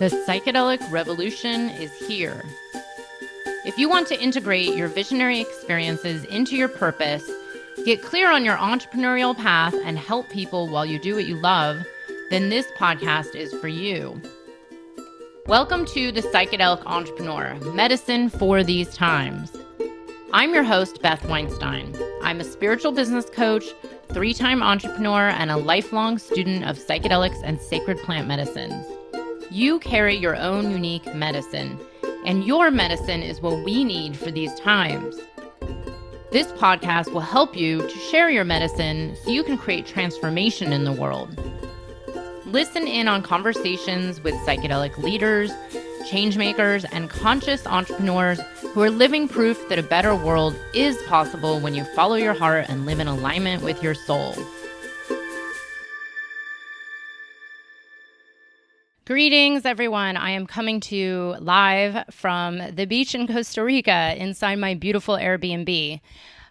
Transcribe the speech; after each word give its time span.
The 0.00 0.08
psychedelic 0.26 0.90
revolution 0.90 1.68
is 1.68 1.92
here. 1.92 2.42
If 3.66 3.76
you 3.76 3.86
want 3.86 4.06
to 4.06 4.18
integrate 4.18 4.74
your 4.74 4.88
visionary 4.88 5.42
experiences 5.42 6.24
into 6.24 6.56
your 6.56 6.68
purpose, 6.68 7.30
get 7.84 8.00
clear 8.00 8.32
on 8.32 8.42
your 8.42 8.56
entrepreneurial 8.56 9.36
path, 9.36 9.74
and 9.84 9.98
help 9.98 10.30
people 10.30 10.68
while 10.68 10.86
you 10.86 10.98
do 10.98 11.16
what 11.16 11.26
you 11.26 11.36
love, 11.36 11.84
then 12.30 12.48
this 12.48 12.66
podcast 12.78 13.34
is 13.34 13.52
for 13.52 13.68
you. 13.68 14.18
Welcome 15.46 15.84
to 15.88 16.10
The 16.10 16.22
Psychedelic 16.22 16.82
Entrepreneur 16.86 17.56
Medicine 17.74 18.30
for 18.30 18.64
These 18.64 18.94
Times. 18.94 19.54
I'm 20.32 20.54
your 20.54 20.64
host, 20.64 21.02
Beth 21.02 21.28
Weinstein. 21.28 21.94
I'm 22.22 22.40
a 22.40 22.44
spiritual 22.44 22.92
business 22.92 23.26
coach, 23.26 23.66
three 24.08 24.32
time 24.32 24.62
entrepreneur, 24.62 25.28
and 25.28 25.50
a 25.50 25.58
lifelong 25.58 26.16
student 26.16 26.64
of 26.64 26.78
psychedelics 26.78 27.42
and 27.44 27.60
sacred 27.60 27.98
plant 27.98 28.28
medicines. 28.28 28.86
You 29.52 29.80
carry 29.80 30.14
your 30.14 30.36
own 30.36 30.70
unique 30.70 31.12
medicine, 31.12 31.80
and 32.24 32.44
your 32.44 32.70
medicine 32.70 33.20
is 33.20 33.40
what 33.40 33.64
we 33.64 33.82
need 33.82 34.16
for 34.16 34.30
these 34.30 34.54
times. 34.60 35.16
This 36.30 36.46
podcast 36.52 37.12
will 37.12 37.20
help 37.20 37.56
you 37.56 37.82
to 37.82 37.98
share 37.98 38.30
your 38.30 38.44
medicine 38.44 39.16
so 39.24 39.32
you 39.32 39.42
can 39.42 39.58
create 39.58 39.86
transformation 39.86 40.72
in 40.72 40.84
the 40.84 40.92
world. 40.92 41.36
Listen 42.46 42.86
in 42.86 43.08
on 43.08 43.22
conversations 43.22 44.20
with 44.22 44.34
psychedelic 44.46 44.96
leaders, 44.98 45.50
changemakers, 46.08 46.84
and 46.92 47.10
conscious 47.10 47.66
entrepreneurs 47.66 48.38
who 48.72 48.82
are 48.82 48.90
living 48.90 49.26
proof 49.26 49.68
that 49.68 49.80
a 49.80 49.82
better 49.82 50.14
world 50.14 50.54
is 50.74 50.96
possible 51.08 51.58
when 51.58 51.74
you 51.74 51.82
follow 51.96 52.14
your 52.14 52.34
heart 52.34 52.66
and 52.68 52.86
live 52.86 53.00
in 53.00 53.08
alignment 53.08 53.64
with 53.64 53.82
your 53.82 53.94
soul. 53.94 54.32
Greetings, 59.10 59.64
everyone. 59.64 60.16
I 60.16 60.30
am 60.30 60.46
coming 60.46 60.78
to 60.82 60.94
you 60.94 61.34
live 61.40 62.04
from 62.12 62.58
the 62.76 62.84
beach 62.84 63.12
in 63.12 63.26
Costa 63.26 63.64
Rica 63.64 64.14
inside 64.16 64.60
my 64.60 64.74
beautiful 64.74 65.16
Airbnb. 65.16 66.00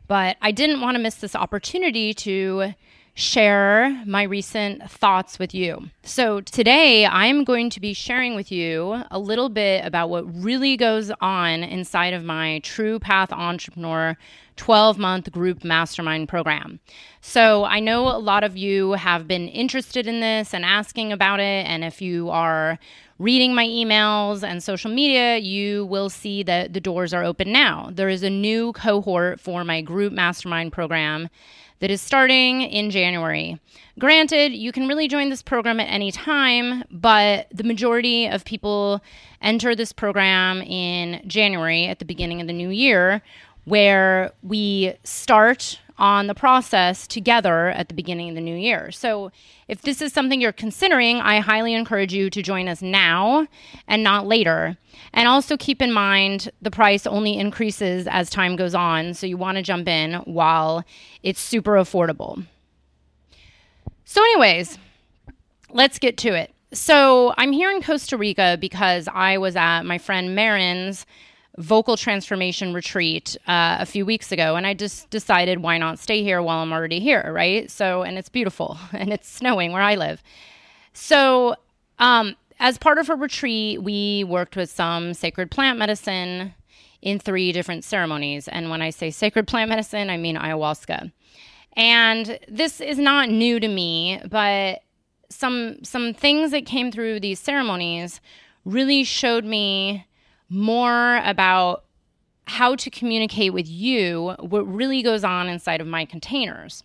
But 0.09 0.35
I 0.41 0.51
didn't 0.51 0.81
want 0.81 0.95
to 0.95 1.01
miss 1.01 1.15
this 1.15 1.37
opportunity 1.37 2.13
to 2.15 2.73
share 3.13 4.03
my 4.05 4.23
recent 4.23 4.89
thoughts 4.89 5.39
with 5.39 5.53
you. 5.53 5.89
So, 6.03 6.41
today 6.41 7.05
I'm 7.05 7.43
going 7.43 7.69
to 7.71 7.79
be 7.79 7.93
sharing 7.93 8.35
with 8.35 8.51
you 8.51 9.03
a 9.11 9.19
little 9.19 9.49
bit 9.49 9.85
about 9.85 10.09
what 10.09 10.23
really 10.33 10.77
goes 10.77 11.11
on 11.21 11.63
inside 11.63 12.13
of 12.13 12.23
my 12.23 12.59
True 12.59 12.99
Path 12.99 13.31
Entrepreneur 13.31 14.17
12 14.59 14.97
month 14.97 15.31
group 15.31 15.63
mastermind 15.63 16.27
program. 16.27 16.81
So 17.21 17.63
I 17.63 17.79
know 17.79 18.09
a 18.09 18.19
lot 18.19 18.43
of 18.43 18.57
you 18.57 18.91
have 18.91 19.25
been 19.25 19.47
interested 19.47 20.05
in 20.05 20.19
this 20.19 20.53
and 20.53 20.65
asking 20.65 21.13
about 21.13 21.39
it. 21.39 21.65
And 21.65 21.85
if 21.85 22.01
you 22.01 22.29
are 22.29 22.77
reading 23.19 23.55
my 23.55 23.65
emails 23.65 24.43
and 24.43 24.61
social 24.61 24.91
media, 24.91 25.37
you 25.37 25.85
will 25.85 26.09
see 26.09 26.43
that 26.43 26.73
the 26.73 26.81
doors 26.81 27.13
are 27.13 27.23
open 27.23 27.53
now. 27.53 27.89
There 27.93 28.09
is 28.09 28.21
a 28.21 28.29
new 28.29 28.73
cohort 28.73 29.39
for 29.39 29.63
my 29.63 29.81
group 29.81 30.11
mastermind 30.11 30.73
program 30.73 31.29
that 31.79 31.91
is 31.91 32.01
starting 32.01 32.61
in 32.61 32.89
January. 32.89 33.59
Granted, 33.97 34.53
you 34.53 34.71
can 34.71 34.87
really 34.87 35.07
join 35.07 35.29
this 35.29 35.41
program 35.41 35.79
at 35.79 35.85
any 35.85 36.11
time, 36.11 36.83
but 36.91 37.47
the 37.53 37.63
majority 37.63 38.27
of 38.27 38.45
people 38.45 39.01
enter 39.41 39.75
this 39.75 39.91
program 39.91 40.61
in 40.61 41.21
January 41.27 41.85
at 41.85 41.99
the 41.99 42.05
beginning 42.05 42.41
of 42.41 42.47
the 42.47 42.53
new 42.53 42.69
year 42.69 43.21
where 43.65 44.31
we 44.41 44.93
start 45.03 45.79
on 45.99 46.27
the 46.27 46.33
process 46.33 47.05
together 47.05 47.67
at 47.69 47.89
the 47.89 47.93
beginning 47.93 48.29
of 48.29 48.35
the 48.35 48.41
new 48.41 48.55
year. 48.55 48.89
So, 48.91 49.31
if 49.67 49.83
this 49.83 50.01
is 50.01 50.11
something 50.11 50.41
you're 50.41 50.51
considering, 50.51 51.17
I 51.17 51.39
highly 51.41 51.75
encourage 51.75 52.13
you 52.13 52.29
to 52.31 52.41
join 52.41 52.67
us 52.67 52.81
now 52.81 53.47
and 53.87 54.01
not 54.01 54.25
later. 54.25 54.77
And 55.13 55.27
also 55.27 55.57
keep 55.57 55.81
in 55.81 55.91
mind 55.91 56.49
the 56.61 56.71
price 56.71 57.05
only 57.05 57.37
increases 57.37 58.07
as 58.07 58.29
time 58.29 58.55
goes 58.55 58.73
on. 58.73 59.13
So, 59.13 59.27
you 59.27 59.37
want 59.37 59.57
to 59.57 59.61
jump 59.61 59.87
in 59.87 60.13
while 60.25 60.83
it's 61.21 61.39
super 61.39 61.73
affordable. 61.73 62.45
So, 64.05 64.23
anyways, 64.23 64.79
let's 65.69 65.99
get 65.99 66.17
to 66.19 66.29
it. 66.29 66.51
So, 66.71 67.33
I'm 67.37 67.51
here 67.51 67.69
in 67.69 67.83
Costa 67.83 68.17
Rica 68.17 68.57
because 68.59 69.07
I 69.13 69.37
was 69.37 69.55
at 69.55 69.83
my 69.83 69.97
friend 69.97 70.33
Marin's 70.33 71.05
vocal 71.59 71.97
transformation 71.97 72.73
retreat 72.73 73.35
uh, 73.45 73.77
a 73.79 73.85
few 73.85 74.05
weeks 74.05 74.31
ago, 74.31 74.55
and 74.55 74.65
I 74.65 74.73
just 74.73 75.09
decided 75.09 75.61
why 75.61 75.77
not 75.77 75.99
stay 75.99 76.23
here 76.23 76.41
while 76.41 76.59
I'm 76.59 76.71
already 76.71 76.99
here, 76.99 77.31
right? 77.31 77.69
So, 77.69 78.01
and 78.01 78.17
it's 78.17 78.29
beautiful 78.29 78.79
and 78.93 79.11
it's 79.11 79.29
snowing 79.29 79.71
where 79.71 79.81
I 79.81 79.95
live. 79.95 80.23
So, 80.93 81.55
um, 81.99 82.35
as 82.61 82.77
part 82.77 82.97
of 82.97 83.09
a 83.09 83.15
retreat, 83.15 83.83
we 83.83 84.23
worked 84.23 84.55
with 84.55 84.69
some 84.69 85.13
sacred 85.13 85.51
plant 85.51 85.77
medicine 85.77 86.53
in 87.01 87.19
three 87.19 87.51
different 87.51 87.83
ceremonies. 87.83 88.47
And 88.47 88.69
when 88.69 88.81
I 88.81 88.89
say 88.89 89.11
sacred 89.11 89.47
plant 89.47 89.69
medicine, 89.69 90.09
I 90.09 90.17
mean 90.17 90.35
ayahuasca. 90.35 91.11
And 91.73 92.39
this 92.49 92.81
is 92.81 92.97
not 92.97 93.29
new 93.29 93.59
to 93.59 93.67
me, 93.67 94.21
but 94.29 94.81
some 95.29 95.83
some 95.83 96.13
things 96.13 96.51
that 96.51 96.65
came 96.65 96.91
through 96.91 97.19
these 97.19 97.39
ceremonies 97.39 98.19
really 98.65 99.03
showed 99.03 99.45
me 99.45 100.05
more 100.49 101.17
about 101.23 101.85
how 102.45 102.75
to 102.75 102.89
communicate 102.89 103.53
with 103.53 103.67
you 103.67 104.35
what 104.39 104.61
really 104.61 105.03
goes 105.03 105.23
on 105.23 105.47
inside 105.47 105.81
of 105.81 105.87
my 105.87 106.03
containers. 106.05 106.83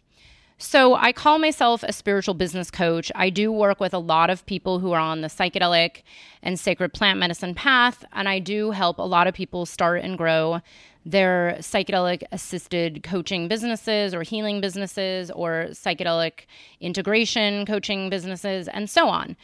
So, 0.57 0.95
I 0.95 1.13
call 1.13 1.41
myself 1.41 1.83
a 1.83 1.93
spiritual 1.93 2.35
business 2.35 2.71
coach. 2.71 3.11
I 3.15 3.29
do 3.29 3.51
work 3.51 3.81
with 3.81 3.93
a 3.93 3.99
lot 3.99 4.31
of 4.31 4.47
people 4.47 4.79
who 4.79 4.93
are 4.93 5.01
on 5.01 5.21
the 5.21 5.29
psychedelic 5.29 6.03
and 6.43 6.59
sacred 6.59 6.93
plant 6.93 7.19
medicine 7.19 7.55
path, 7.55 8.05
and 8.13 8.29
I 8.29 8.39
do 8.39 8.71
help 8.71 8.99
a 8.99 9.03
lot 9.03 9.27
of 9.27 9.35
people 9.35 9.67
start 9.67 10.03
and 10.03 10.17
grow 10.17 10.61
their 11.05 11.57
psychedelic 11.59 12.23
assisted 12.33 13.03
coaching 13.03 13.49
businesses 13.49 14.15
or 14.15 14.23
healing 14.23 14.61
businesses 14.61 15.31
or 15.33 15.67
psychedelic 15.71 16.47
integration 16.81 17.67
coaching 17.67 18.09
businesses 18.09 18.69
and 18.69 18.89
so 18.89 19.09
on. 19.09 19.37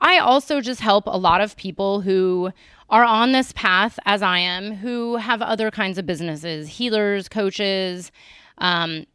I 0.00 0.18
also 0.18 0.60
just 0.60 0.80
help 0.80 1.04
a 1.06 1.18
lot 1.18 1.40
of 1.40 1.56
people 1.56 2.00
who 2.00 2.50
are 2.90 3.04
on 3.04 3.32
this 3.32 3.52
path, 3.52 3.98
as 4.06 4.22
I 4.22 4.38
am, 4.38 4.74
who 4.74 5.16
have 5.16 5.42
other 5.42 5.70
kinds 5.70 5.98
of 5.98 6.06
businesses 6.06 6.68
healers, 6.68 7.28
coaches, 7.28 8.10
um, 8.58 9.06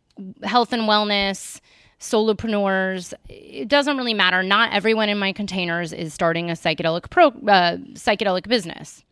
health 0.44 0.74
and 0.74 0.84
wellness, 0.84 1.60
solopreneurs. 2.00 3.14
It 3.30 3.68
doesn't 3.68 3.98
really 3.98 4.14
matter. 4.14 4.44
Not 4.44 4.74
everyone 4.74 5.10
in 5.10 5.18
my 5.18 5.32
containers 5.34 5.94
is 5.94 6.14
starting 6.14 6.50
a 6.50 6.54
psychedelic 6.54 7.10
pro, 7.10 7.28
uh, 7.28 7.78
psychedelic 7.94 8.48
business. 8.48 9.04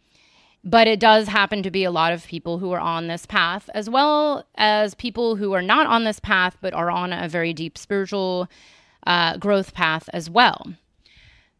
But 0.63 0.87
it 0.87 0.99
does 0.99 1.27
happen 1.27 1.63
to 1.63 1.71
be 1.71 1.85
a 1.85 1.91
lot 1.91 2.13
of 2.13 2.27
people 2.27 2.59
who 2.59 2.71
are 2.71 2.79
on 2.79 3.07
this 3.07 3.25
path, 3.25 3.67
as 3.73 3.89
well 3.89 4.45
as 4.55 4.93
people 4.93 5.35
who 5.35 5.53
are 5.53 5.61
not 5.63 5.87
on 5.87 6.03
this 6.03 6.19
path, 6.19 6.57
but 6.61 6.73
are 6.73 6.91
on 6.91 7.11
a 7.11 7.27
very 7.27 7.51
deep 7.51 7.79
spiritual 7.79 8.47
uh, 9.07 9.37
growth 9.37 9.73
path 9.73 10.07
as 10.13 10.29
well. 10.29 10.75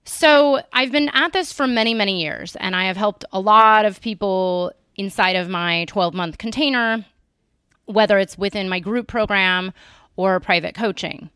So 0.03 0.61
I've 0.73 0.91
been 0.91 1.09
at 1.09 1.33
this 1.33 1.53
for 1.53 1.67
many, 1.67 1.93
many 1.93 2.21
years, 2.21 2.55
and 2.55 2.75
I 2.75 2.85
have 2.85 2.97
helped 2.97 3.23
a 3.31 3.39
lot 3.39 3.85
of 3.85 4.01
people 4.01 4.71
inside 4.95 5.35
of 5.35 5.49
my 5.49 5.85
12 5.85 6.13
month 6.13 6.37
container, 6.37 7.05
whether 7.85 8.17
it's 8.17 8.37
within 8.37 8.69
my 8.69 8.79
group 8.79 9.07
program 9.07 9.71
or 10.15 10.39
private 10.39 10.75
coaching. 10.75 11.29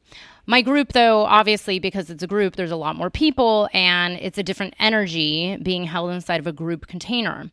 My 0.48 0.62
group, 0.62 0.94
though, 0.94 1.26
obviously, 1.26 1.80
because 1.80 2.10
it's 2.10 2.22
a 2.22 2.28
group, 2.28 2.56
there's 2.56 2.72
a 2.72 2.76
lot 2.76 2.96
more 2.96 3.10
people 3.10 3.68
and 3.74 4.14
it's 4.14 4.38
a 4.38 4.44
different 4.44 4.76
energy 4.80 5.58
being 5.58 5.86
held 5.86 6.12
inside 6.12 6.40
of 6.40 6.46
a 6.48 6.52
group 6.52 6.88
container. 6.88 7.52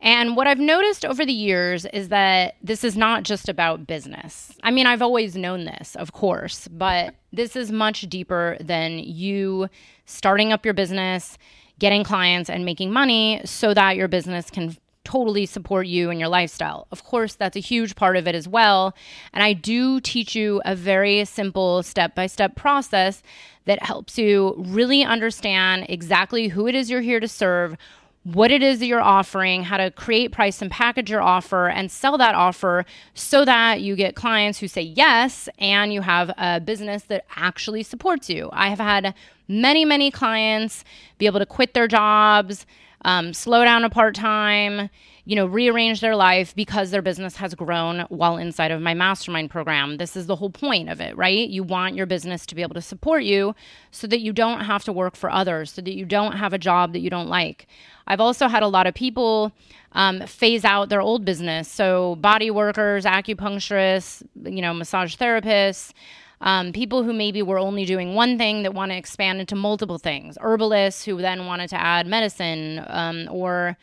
And 0.00 0.34
what 0.34 0.46
I've 0.46 0.58
noticed 0.58 1.04
over 1.04 1.26
the 1.26 1.32
years 1.32 1.84
is 1.86 2.08
that 2.08 2.56
this 2.62 2.84
is 2.84 2.96
not 2.96 3.22
just 3.22 3.48
about 3.48 3.86
business. 3.86 4.52
I 4.62 4.70
mean, 4.70 4.86
I've 4.86 5.02
always 5.02 5.36
known 5.36 5.64
this, 5.64 5.94
of 5.96 6.12
course, 6.12 6.68
but 6.68 7.14
this 7.32 7.54
is 7.54 7.70
much 7.70 8.02
deeper 8.02 8.56
than 8.60 8.98
you 8.98 9.68
starting 10.06 10.52
up 10.52 10.64
your 10.64 10.74
business, 10.74 11.36
getting 11.78 12.02
clients, 12.02 12.48
and 12.48 12.64
making 12.64 12.92
money 12.92 13.42
so 13.44 13.74
that 13.74 13.96
your 13.96 14.08
business 14.08 14.50
can 14.50 14.76
totally 15.04 15.46
support 15.46 15.86
you 15.86 16.10
and 16.10 16.20
your 16.20 16.28
lifestyle. 16.28 16.86
Of 16.92 17.04
course, 17.04 17.34
that's 17.34 17.56
a 17.56 17.60
huge 17.60 17.96
part 17.96 18.16
of 18.16 18.28
it 18.28 18.34
as 18.34 18.46
well. 18.46 18.94
And 19.32 19.42
I 19.42 19.54
do 19.54 20.00
teach 20.00 20.34
you 20.34 20.62
a 20.64 20.74
very 20.74 21.24
simple 21.24 21.82
step 21.82 22.14
by 22.14 22.26
step 22.26 22.54
process 22.54 23.22
that 23.64 23.82
helps 23.82 24.18
you 24.18 24.54
really 24.56 25.02
understand 25.02 25.86
exactly 25.88 26.48
who 26.48 26.66
it 26.66 26.74
is 26.74 26.90
you're 26.90 27.00
here 27.00 27.20
to 27.20 27.28
serve 27.28 27.76
what 28.24 28.50
it 28.50 28.62
is 28.62 28.80
that 28.80 28.86
you're 28.86 29.00
offering, 29.00 29.62
how 29.62 29.78
to 29.78 29.90
create, 29.90 30.30
price, 30.30 30.60
and 30.60 30.70
package 30.70 31.10
your 31.10 31.22
offer 31.22 31.68
and 31.68 31.90
sell 31.90 32.18
that 32.18 32.34
offer 32.34 32.84
so 33.14 33.44
that 33.44 33.80
you 33.80 33.96
get 33.96 34.14
clients 34.14 34.58
who 34.58 34.68
say 34.68 34.82
yes 34.82 35.48
and 35.58 35.92
you 35.92 36.02
have 36.02 36.30
a 36.36 36.60
business 36.60 37.04
that 37.04 37.24
actually 37.36 37.82
supports 37.82 38.28
you. 38.28 38.50
I 38.52 38.68
have 38.68 38.78
had 38.78 39.14
many, 39.48 39.86
many 39.86 40.10
clients 40.10 40.84
be 41.16 41.26
able 41.26 41.38
to 41.38 41.46
quit 41.46 41.72
their 41.72 41.88
jobs, 41.88 42.66
um, 43.02 43.32
slow 43.32 43.64
down 43.64 43.84
a 43.84 43.90
part 43.90 44.14
time, 44.14 44.90
you 45.24 45.36
know, 45.36 45.46
rearrange 45.46 46.00
their 46.00 46.16
life 46.16 46.54
because 46.54 46.90
their 46.90 47.02
business 47.02 47.36
has 47.36 47.54
grown 47.54 48.00
while 48.08 48.36
inside 48.36 48.70
of 48.70 48.80
my 48.80 48.94
mastermind 48.94 49.50
program. 49.50 49.96
This 49.96 50.16
is 50.16 50.26
the 50.26 50.36
whole 50.36 50.50
point 50.50 50.88
of 50.88 51.00
it, 51.00 51.16
right? 51.16 51.48
You 51.48 51.62
want 51.62 51.94
your 51.94 52.06
business 52.06 52.44
to 52.46 52.54
be 52.54 52.62
able 52.62 52.74
to 52.74 52.82
support 52.82 53.22
you 53.22 53.54
so 53.90 54.06
that 54.06 54.20
you 54.20 54.32
don't 54.32 54.60
have 54.60 54.84
to 54.84 54.92
work 54.92 55.16
for 55.16 55.30
others, 55.30 55.72
so 55.72 55.82
that 55.82 55.94
you 55.94 56.04
don't 56.04 56.32
have 56.32 56.52
a 56.52 56.58
job 56.58 56.92
that 56.92 57.00
you 57.00 57.10
don't 57.10 57.28
like. 57.28 57.66
I've 58.06 58.20
also 58.20 58.48
had 58.48 58.62
a 58.62 58.68
lot 58.68 58.86
of 58.86 58.94
people 58.94 59.52
um, 59.92 60.26
phase 60.26 60.64
out 60.64 60.88
their 60.88 61.00
old 61.00 61.24
business. 61.24 61.68
So, 61.68 62.16
body 62.16 62.50
workers, 62.50 63.04
acupuncturists, 63.04 64.22
you 64.44 64.62
know, 64.62 64.74
massage 64.74 65.16
therapists, 65.16 65.92
um, 66.40 66.72
people 66.72 67.02
who 67.02 67.12
maybe 67.12 67.42
were 67.42 67.58
only 67.58 67.84
doing 67.84 68.14
one 68.14 68.38
thing 68.38 68.62
that 68.62 68.74
want 68.74 68.92
to 68.92 68.96
expand 68.96 69.40
into 69.40 69.54
multiple 69.54 69.98
things, 69.98 70.38
herbalists 70.40 71.04
who 71.04 71.18
then 71.18 71.46
wanted 71.46 71.68
to 71.70 71.80
add 71.80 72.06
medicine 72.06 72.84
um, 72.86 73.28
or 73.30 73.76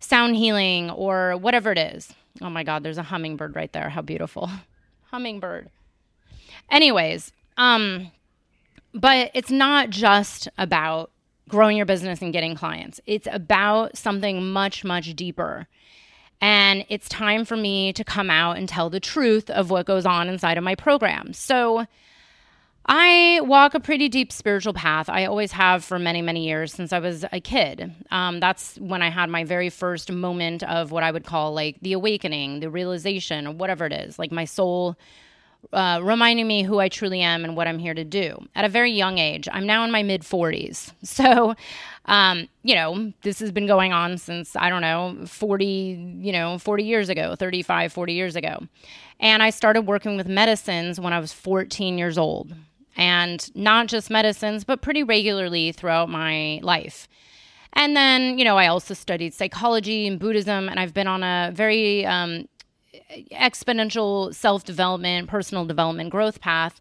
sound 0.00 0.36
healing 0.36 0.90
or 0.90 1.36
whatever 1.36 1.72
it 1.72 1.78
is. 1.78 2.12
Oh 2.40 2.50
my 2.50 2.64
God, 2.64 2.82
there's 2.82 2.98
a 2.98 3.02
hummingbird 3.02 3.56
right 3.56 3.72
there. 3.72 3.90
How 3.90 4.02
beautiful. 4.02 4.50
hummingbird. 5.10 5.70
Anyways, 6.70 7.32
um, 7.56 8.12
but 8.94 9.30
it's 9.34 9.50
not 9.50 9.90
just 9.90 10.48
about 10.56 11.10
growing 11.48 11.76
your 11.76 11.86
business 11.86 12.22
and 12.22 12.32
getting 12.32 12.54
clients. 12.54 13.00
It's 13.06 13.26
about 13.30 13.96
something 13.96 14.50
much, 14.50 14.84
much 14.84 15.14
deeper. 15.14 15.66
And 16.40 16.84
it's 16.88 17.08
time 17.08 17.44
for 17.44 17.56
me 17.56 17.92
to 17.94 18.04
come 18.04 18.30
out 18.30 18.56
and 18.56 18.68
tell 18.68 18.90
the 18.90 19.00
truth 19.00 19.50
of 19.50 19.70
what 19.70 19.86
goes 19.86 20.06
on 20.06 20.28
inside 20.28 20.56
of 20.56 20.64
my 20.64 20.74
program. 20.74 21.32
So, 21.32 21.86
I 22.90 23.42
walk 23.42 23.74
a 23.74 23.80
pretty 23.80 24.08
deep 24.08 24.32
spiritual 24.32 24.72
path. 24.72 25.10
I 25.10 25.26
always 25.26 25.52
have 25.52 25.84
for 25.84 25.98
many, 25.98 26.22
many 26.22 26.46
years 26.46 26.72
since 26.72 26.90
I 26.90 27.00
was 27.00 27.22
a 27.32 27.38
kid. 27.38 27.94
Um, 28.10 28.40
that's 28.40 28.76
when 28.78 29.02
I 29.02 29.10
had 29.10 29.28
my 29.28 29.44
very 29.44 29.68
first 29.68 30.10
moment 30.10 30.62
of 30.62 30.90
what 30.90 31.02
I 31.02 31.10
would 31.10 31.26
call 31.26 31.52
like 31.52 31.78
the 31.82 31.92
awakening, 31.92 32.60
the 32.60 32.70
realization, 32.70 33.46
or 33.46 33.52
whatever 33.52 33.84
it 33.84 33.92
is, 33.92 34.18
like 34.18 34.32
my 34.32 34.46
soul 34.46 34.96
uh, 35.72 36.00
reminding 36.02 36.46
me 36.46 36.62
who 36.62 36.78
I 36.78 36.88
truly 36.88 37.20
am 37.20 37.44
and 37.44 37.56
what 37.56 37.68
I'm 37.68 37.78
here 37.78 37.94
to 37.94 38.04
do 38.04 38.46
at 38.54 38.64
a 38.64 38.68
very 38.68 38.92
young 38.92 39.18
age. 39.18 39.48
I'm 39.52 39.66
now 39.66 39.84
in 39.84 39.90
my 39.90 40.02
mid 40.02 40.22
40s. 40.22 40.92
So, 41.04 41.54
um, 42.04 42.48
you 42.62 42.74
know, 42.74 43.12
this 43.22 43.38
has 43.40 43.52
been 43.52 43.66
going 43.66 43.92
on 43.92 44.16
since, 44.18 44.56
I 44.56 44.70
don't 44.70 44.80
know, 44.80 45.26
40, 45.26 46.20
you 46.20 46.32
know, 46.32 46.58
40 46.58 46.84
years 46.84 47.08
ago, 47.08 47.34
35, 47.34 47.92
40 47.92 48.12
years 48.14 48.36
ago. 48.36 48.66
And 49.20 49.42
I 49.42 49.50
started 49.50 49.82
working 49.82 50.16
with 50.16 50.26
medicines 50.26 50.98
when 51.00 51.12
I 51.12 51.18
was 51.18 51.32
14 51.32 51.98
years 51.98 52.16
old 52.16 52.54
and 52.96 53.54
not 53.54 53.88
just 53.88 54.10
medicines, 54.10 54.64
but 54.64 54.80
pretty 54.80 55.02
regularly 55.02 55.72
throughout 55.72 56.08
my 56.08 56.60
life. 56.62 57.08
And 57.74 57.96
then, 57.96 58.38
you 58.38 58.44
know, 58.44 58.56
I 58.56 58.68
also 58.68 58.94
studied 58.94 59.34
psychology 59.34 60.06
and 60.06 60.18
Buddhism, 60.18 60.68
and 60.68 60.80
I've 60.80 60.94
been 60.94 61.06
on 61.06 61.22
a 61.22 61.52
very 61.54 62.06
um, 62.06 62.48
exponential 63.32 64.34
self 64.34 64.64
development, 64.64 65.28
personal 65.28 65.64
development 65.64 66.10
growth 66.10 66.40
path 66.40 66.80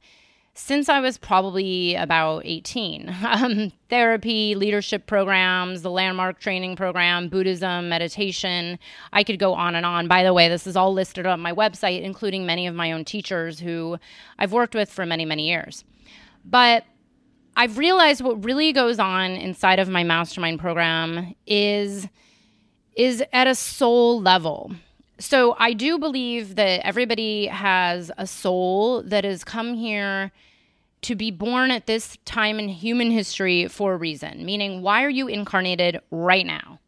since 0.57 0.89
I 0.89 0.99
was 0.99 1.19
probably 1.19 1.95
about 1.95 2.41
18. 2.45 3.15
Um, 3.27 3.71
therapy, 3.89 4.55
leadership 4.55 5.05
programs, 5.05 5.81
the 5.81 5.91
landmark 5.91 6.39
training 6.39 6.75
program, 6.75 7.27
Buddhism, 7.27 7.89
meditation. 7.89 8.79
I 9.13 9.23
could 9.23 9.37
go 9.37 9.53
on 9.53 9.75
and 9.75 9.85
on. 9.85 10.07
By 10.07 10.23
the 10.23 10.33
way, 10.33 10.49
this 10.49 10.65
is 10.65 10.75
all 10.75 10.93
listed 10.93 11.25
on 11.25 11.39
my 11.39 11.53
website, 11.53 12.01
including 12.01 12.45
many 12.45 12.65
of 12.65 12.73
my 12.73 12.91
own 12.93 13.05
teachers 13.05 13.59
who 13.59 13.97
I've 14.39 14.53
worked 14.53 14.73
with 14.73 14.89
for 14.89 15.05
many, 15.05 15.25
many 15.25 15.47
years. 15.47 15.83
But 16.43 16.85
I've 17.55 17.77
realized 17.77 18.21
what 18.21 18.43
really 18.43 18.71
goes 18.71 18.97
on 18.97 19.31
inside 19.31 19.79
of 19.79 19.89
my 19.89 20.03
mastermind 20.03 20.59
program 20.59 21.35
is 21.45 22.07
is 22.95 23.23
at 23.31 23.45
a 23.45 23.55
soul 23.55 24.19
level. 24.21 24.71
So 25.19 25.55
I 25.57 25.73
do 25.73 25.97
believe 25.97 26.55
that 26.55 26.85
everybody 26.85 27.47
has 27.47 28.11
a 28.17 28.27
soul 28.27 29.01
that 29.03 29.23
has 29.23 29.43
come 29.43 29.73
here 29.73 30.31
to 31.01 31.15
be 31.15 31.31
born 31.31 31.71
at 31.71 31.87
this 31.87 32.17
time 32.25 32.59
in 32.59 32.69
human 32.69 33.11
history 33.11 33.67
for 33.67 33.93
a 33.93 33.97
reason. 33.97 34.45
Meaning, 34.45 34.81
why 34.81 35.03
are 35.03 35.09
you 35.09 35.27
incarnated 35.27 35.99
right 36.11 36.45
now? 36.45 36.79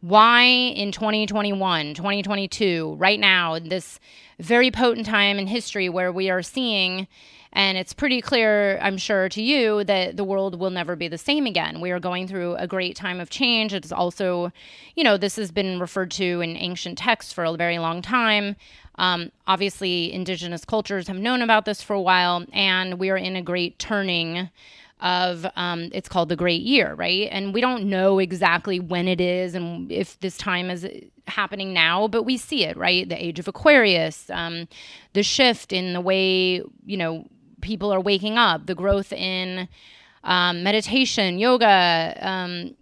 Why 0.00 0.42
in 0.42 0.92
2021, 0.92 1.94
2022, 1.94 2.96
right 2.98 3.20
now, 3.20 3.54
in 3.54 3.68
this 3.68 4.00
very 4.38 4.70
potent 4.70 5.06
time 5.06 5.38
in 5.38 5.46
history 5.46 5.88
where 5.88 6.10
we 6.10 6.30
are 6.30 6.42
seeing 6.42 7.06
and 7.52 7.76
it's 7.76 7.92
pretty 7.92 8.20
clear, 8.20 8.78
I'm 8.80 8.96
sure, 8.96 9.28
to 9.28 9.42
you 9.42 9.82
that 9.84 10.16
the 10.16 10.24
world 10.24 10.58
will 10.58 10.70
never 10.70 10.94
be 10.94 11.08
the 11.08 11.18
same 11.18 11.46
again. 11.46 11.80
We 11.80 11.90
are 11.90 11.98
going 11.98 12.28
through 12.28 12.54
a 12.54 12.66
great 12.66 12.94
time 12.94 13.18
of 13.18 13.28
change. 13.28 13.74
It's 13.74 13.90
also, 13.90 14.52
you 14.94 15.02
know, 15.02 15.16
this 15.16 15.36
has 15.36 15.50
been 15.50 15.80
referred 15.80 16.12
to 16.12 16.40
in 16.40 16.56
ancient 16.56 16.98
texts 16.98 17.32
for 17.32 17.44
a 17.44 17.52
very 17.54 17.78
long 17.78 18.02
time. 18.02 18.54
Um, 18.96 19.32
obviously, 19.46 20.12
indigenous 20.12 20.64
cultures 20.64 21.08
have 21.08 21.16
known 21.16 21.42
about 21.42 21.64
this 21.64 21.82
for 21.82 21.94
a 21.94 22.00
while, 22.00 22.44
and 22.52 22.98
we 22.98 23.10
are 23.10 23.16
in 23.16 23.34
a 23.34 23.42
great 23.42 23.78
turning 23.78 24.50
of 25.00 25.46
um, 25.56 25.88
it's 25.92 26.08
called 26.08 26.28
the 26.28 26.36
great 26.36 26.60
year 26.60 26.92
right 26.92 27.28
and 27.30 27.54
we 27.54 27.60
don't 27.62 27.84
know 27.84 28.18
exactly 28.18 28.78
when 28.78 29.08
it 29.08 29.18
is 29.18 29.54
and 29.54 29.90
if 29.90 30.20
this 30.20 30.36
time 30.36 30.68
is 30.68 30.86
happening 31.26 31.72
now 31.72 32.06
but 32.06 32.24
we 32.24 32.36
see 32.36 32.64
it 32.64 32.76
right 32.76 33.08
the 33.08 33.24
age 33.24 33.38
of 33.38 33.48
aquarius 33.48 34.28
um, 34.28 34.68
the 35.14 35.22
shift 35.22 35.72
in 35.72 35.94
the 35.94 36.00
way 36.02 36.62
you 36.84 36.96
know 36.98 37.26
people 37.60 37.92
are 37.92 38.00
waking 38.00 38.38
up, 38.38 38.66
the 38.66 38.74
growth 38.74 39.12
in 39.12 39.68
um, 40.24 40.62
meditation, 40.62 41.38
yoga, 41.38 42.16
um, 42.20 42.74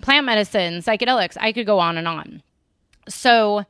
plant 0.00 0.26
medicine, 0.26 0.80
psychedelics. 0.80 1.36
I 1.40 1.52
could 1.52 1.66
go 1.66 1.78
on 1.78 1.96
and 1.96 2.08
on. 2.08 2.42
So, 3.08 3.64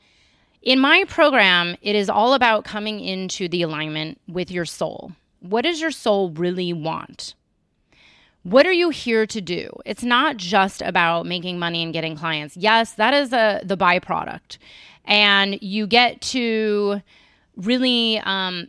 in 0.63 0.81
my 0.81 1.05
program, 1.09 1.77
it 1.83 1.95
is 1.95 2.11
all 2.11 2.35
about 2.35 2.65
coming 2.65 3.01
into 3.01 3.49
the 3.49 3.63
alignment 3.63 4.21
with 4.27 4.51
your 4.51 4.65
soul. 4.65 5.13
What 5.41 5.63
does 5.63 5.81
your 5.81 5.93
soul 5.93 6.31
really 6.31 6.73
want? 6.73 7.35
What 8.43 8.67
are 8.67 8.73
you 8.73 8.91
here 8.91 9.27
to 9.27 9.41
do? 9.41 9.71
It's 9.85 10.03
not 10.03 10.37
just 10.37 10.83
about 10.83 11.27
making 11.27 11.59
money 11.59 11.83
and 11.83 11.93
getting 11.93 12.17
clients. 12.17 12.57
Yes, 12.57 12.93
that 12.95 13.15
is 13.15 13.33
a, 13.33 13.61
the 13.65 13.77
byproduct. 13.77 14.59
And 15.05 15.61
you 15.63 15.87
get 15.87 16.21
to 16.23 17.03
really 17.57 18.19
um, 18.25 18.69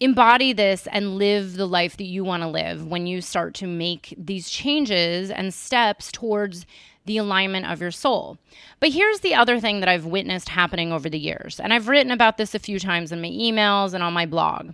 embody 0.00 0.52
this 0.52 0.88
and 0.90 1.16
live 1.16 1.56
the 1.56 1.66
life 1.66 1.96
that 1.98 2.04
you 2.04 2.24
want 2.24 2.42
to 2.42 2.48
live 2.48 2.86
when 2.86 3.06
you 3.06 3.20
start 3.20 3.54
to 3.54 3.66
make 3.66 4.14
these 4.16 4.48
changes 4.48 5.30
and 5.30 5.52
steps 5.52 6.10
towards 6.10 6.66
the 7.04 7.18
alignment 7.18 7.66
of 7.66 7.80
your 7.80 7.90
soul. 7.90 8.38
But 8.78 8.90
here's 8.90 9.20
the 9.20 9.34
other 9.34 9.60
thing 9.60 9.80
that 9.80 9.88
I've 9.88 10.06
witnessed 10.06 10.48
happening 10.48 10.92
over 10.92 11.08
the 11.08 11.18
years. 11.18 11.60
And 11.60 11.72
I've 11.72 11.88
written 11.88 12.12
about 12.12 12.38
this 12.38 12.54
a 12.54 12.58
few 12.58 12.78
times 12.78 13.12
in 13.12 13.20
my 13.20 13.28
emails 13.28 13.94
and 13.94 14.02
on 14.02 14.12
my 14.12 14.26
blog. 14.26 14.72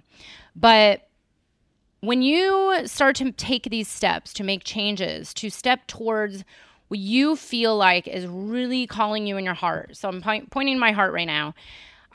But 0.55 1.09
when 2.01 2.23
you 2.23 2.87
start 2.87 3.17
to 3.17 3.33
take 3.33 3.65
these 3.65 3.89
steps 3.89 4.33
to 4.35 4.45
make 4.45 4.65
changes, 4.65 5.35
to 5.35 5.51
step 5.51 5.87
towards 5.87 6.45
what 6.89 7.01
you 7.01 7.37
feel 7.37 7.77
like 7.77 8.07
is 8.07 8.27
really 8.27 8.87
calling 8.87 9.27
you 9.27 9.37
in 9.37 9.45
your 9.45 9.55
heart. 9.55 9.97
So 9.97 10.09
I'm 10.09 10.23
po- 10.23 10.47
pointing 10.51 10.79
my 10.79 10.93
heart 10.93 11.13
right 11.13 11.27
now. 11.27 11.55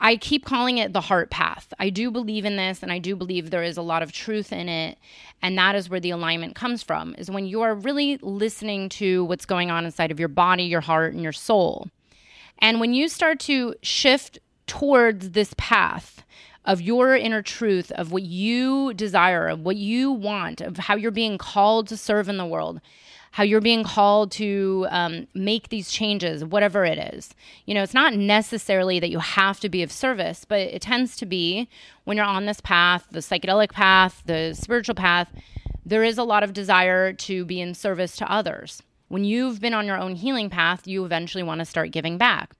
I 0.04 0.16
keep 0.16 0.44
calling 0.44 0.78
it 0.78 0.92
the 0.92 1.00
heart 1.00 1.30
path. 1.30 1.72
I 1.78 1.88
do 1.88 2.10
believe 2.10 2.44
in 2.44 2.56
this 2.56 2.82
and 2.82 2.90
I 2.90 2.98
do 2.98 3.14
believe 3.14 3.50
there 3.50 3.62
is 3.62 3.76
a 3.76 3.82
lot 3.82 4.02
of 4.02 4.10
truth 4.10 4.52
in 4.52 4.68
it. 4.68 4.98
And 5.40 5.56
that 5.56 5.76
is 5.76 5.88
where 5.88 6.00
the 6.00 6.10
alignment 6.10 6.56
comes 6.56 6.82
from, 6.82 7.14
is 7.18 7.30
when 7.30 7.46
you 7.46 7.62
are 7.62 7.74
really 7.74 8.18
listening 8.20 8.88
to 8.90 9.24
what's 9.24 9.46
going 9.46 9.70
on 9.70 9.84
inside 9.84 10.10
of 10.10 10.18
your 10.18 10.28
body, 10.28 10.64
your 10.64 10.80
heart, 10.80 11.14
and 11.14 11.22
your 11.22 11.32
soul. 11.32 11.88
And 12.58 12.80
when 12.80 12.94
you 12.94 13.08
start 13.08 13.38
to 13.40 13.76
shift 13.80 14.40
towards 14.66 15.30
this 15.30 15.54
path, 15.56 16.24
of 16.64 16.80
your 16.80 17.16
inner 17.16 17.42
truth, 17.42 17.90
of 17.92 18.12
what 18.12 18.22
you 18.22 18.94
desire, 18.94 19.48
of 19.48 19.60
what 19.62 19.74
you 19.74 20.12
want, 20.12 20.60
of 20.60 20.76
how 20.76 20.94
you're 20.94 21.10
being 21.10 21.36
called 21.36 21.88
to 21.88 21.96
serve 21.96 22.28
in 22.28 22.36
the 22.36 22.46
world, 22.46 22.80
how 23.32 23.42
you're 23.42 23.62
being 23.62 23.82
called 23.82 24.30
to 24.30 24.86
um, 24.90 25.26
make 25.34 25.70
these 25.70 25.90
changes, 25.90 26.44
whatever 26.44 26.84
it 26.84 26.98
is. 27.14 27.34
You 27.64 27.74
know, 27.74 27.82
it's 27.82 27.94
not 27.94 28.14
necessarily 28.14 29.00
that 29.00 29.10
you 29.10 29.18
have 29.18 29.58
to 29.60 29.68
be 29.70 29.82
of 29.82 29.90
service, 29.90 30.44
but 30.46 30.60
it 30.60 30.82
tends 30.82 31.16
to 31.16 31.26
be 31.26 31.68
when 32.04 32.18
you're 32.18 32.26
on 32.26 32.44
this 32.44 32.60
path, 32.60 33.06
the 33.10 33.20
psychedelic 33.20 33.72
path, 33.72 34.22
the 34.26 34.52
spiritual 34.52 34.94
path, 34.94 35.28
there 35.84 36.04
is 36.04 36.18
a 36.18 36.24
lot 36.24 36.42
of 36.42 36.52
desire 36.52 37.12
to 37.12 37.44
be 37.44 37.60
in 37.60 37.74
service 37.74 38.16
to 38.16 38.30
others. 38.30 38.82
When 39.08 39.24
you've 39.24 39.60
been 39.60 39.74
on 39.74 39.86
your 39.86 39.98
own 39.98 40.14
healing 40.14 40.50
path, 40.50 40.86
you 40.86 41.04
eventually 41.04 41.42
want 41.42 41.60
to 41.60 41.64
start 41.64 41.90
giving 41.90 42.18
back. 42.18 42.54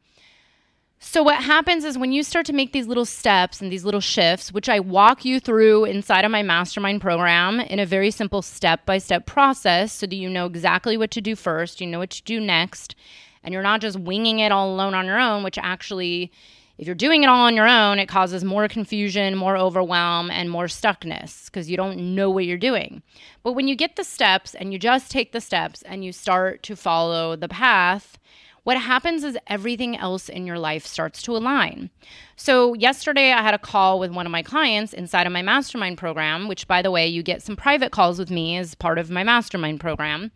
So, 1.05 1.25
what 1.25 1.43
happens 1.43 1.85
is 1.85 1.99
when 1.99 2.13
you 2.13 2.23
start 2.23 2.47
to 2.47 2.53
make 2.53 2.73
these 2.73 2.87
little 2.87 3.05
steps 3.05 3.61
and 3.61 3.73
these 3.73 3.85
little 3.85 4.01
shifts, 4.01 4.53
which 4.53 4.69
I 4.69 4.79
walk 4.79 5.25
you 5.25 5.41
through 5.41 5.85
inside 5.85 6.25
of 6.25 6.31
my 6.31 6.45
mastermind 6.45 7.01
program 7.01 7.59
in 7.59 7.81
a 7.81 7.85
very 7.85 8.13
simple 8.13 8.41
step 8.41 8.87
by 8.87 8.99
step 8.99 9.27
process. 9.27 9.93
So 9.93 10.07
that 10.07 10.15
you 10.15 10.31
know 10.31 10.47
exactly 10.47 10.97
what 10.97 11.11
to 11.11 11.21
do 11.21 11.35
first, 11.35 11.81
you 11.81 11.89
know 11.89 11.99
what 11.99 12.11
to 12.11 12.23
do 12.23 12.41
next, 12.41 12.95
and 13.43 13.53
you're 13.53 13.65
not 13.65 13.81
just 13.81 13.99
winging 13.99 14.39
it 14.39 14.53
all 14.53 14.73
alone 14.73 14.95
on 14.95 15.05
your 15.05 15.19
own, 15.19 15.43
which 15.43 15.59
actually, 15.59 16.31
if 16.79 16.87
you're 16.87 16.95
doing 16.95 17.25
it 17.25 17.29
all 17.29 17.47
on 17.47 17.57
your 17.57 17.69
own, 17.69 17.99
it 17.99 18.07
causes 18.07 18.45
more 18.45 18.69
confusion, 18.69 19.35
more 19.35 19.57
overwhelm, 19.57 20.31
and 20.31 20.51
more 20.51 20.67
stuckness 20.67 21.47
because 21.47 21.69
you 21.69 21.77
don't 21.77 22.15
know 22.15 22.31
what 22.31 22.47
you're 22.47 22.57
doing. 22.57 23.03
But 23.43 23.53
when 23.55 23.67
you 23.67 23.75
get 23.75 23.97
the 23.97 24.05
steps 24.05 24.55
and 24.55 24.73
you 24.73 24.79
just 24.79 25.11
take 25.11 25.33
the 25.33 25.41
steps 25.41 25.83
and 25.83 26.05
you 26.05 26.13
start 26.13 26.63
to 26.63 26.77
follow 26.77 27.35
the 27.35 27.49
path, 27.49 28.19
what 28.65 28.77
happens 28.77 29.25
is 29.25 29.37
everything 29.47 29.97
else 29.97 30.29
in 30.29 30.47
your 30.47 30.59
life 30.59 30.87
starts 30.87 31.23
to 31.23 31.37
align. 31.37 31.91
So, 32.37 32.75
yesterday 32.75 33.33
I 33.33 33.43
had 33.43 33.55
a 33.55 33.59
call 33.59 33.99
with 33.99 34.13
one 34.13 34.27
of 34.27 34.33
my 34.33 34.43
clients 34.43 34.93
inside 34.93 35.27
of 35.27 35.33
my 35.33 35.43
mastermind 35.43 35.99
program, 35.99 36.49
which, 36.49 36.69
by 36.69 36.83
the 36.83 36.91
way, 36.91 37.07
you 37.07 37.23
get 37.23 37.43
some 37.43 37.57
private 37.57 37.91
calls 37.91 38.19
with 38.19 38.31
me 38.31 38.57
as 38.57 38.75
part 38.75 38.99
of 38.99 39.11
my 39.11 39.25
mastermind 39.25 39.81
program. 39.81 40.31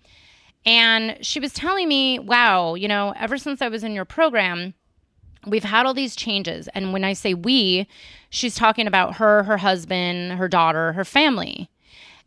And 0.64 1.24
she 1.24 1.38
was 1.38 1.52
telling 1.52 1.88
me, 1.88 2.18
wow, 2.18 2.74
you 2.74 2.88
know, 2.88 3.14
ever 3.16 3.38
since 3.38 3.62
I 3.62 3.68
was 3.68 3.84
in 3.84 3.92
your 3.92 4.04
program, 4.04 4.74
we've 5.46 5.62
had 5.62 5.86
all 5.86 5.94
these 5.94 6.16
changes. 6.16 6.68
And 6.74 6.92
when 6.92 7.04
I 7.04 7.12
say 7.12 7.34
we, 7.34 7.86
she's 8.30 8.56
talking 8.56 8.88
about 8.88 9.16
her, 9.16 9.44
her 9.44 9.58
husband, 9.58 10.32
her 10.32 10.48
daughter, 10.48 10.92
her 10.94 11.04
family. 11.04 11.70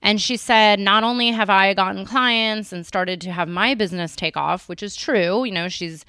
And 0.02 0.22
she 0.22 0.38
said, 0.38 0.80
not 0.80 1.04
only 1.04 1.32
have 1.32 1.50
I 1.50 1.74
gotten 1.74 2.06
clients 2.06 2.72
and 2.72 2.86
started 2.86 3.20
to 3.22 3.32
have 3.32 3.50
my 3.50 3.76
business 3.76 4.16
take 4.16 4.38
off, 4.38 4.70
which 4.70 4.82
is 4.82 4.96
true, 4.96 5.44
you 5.44 5.52
know, 5.52 5.68
she's 5.68 6.06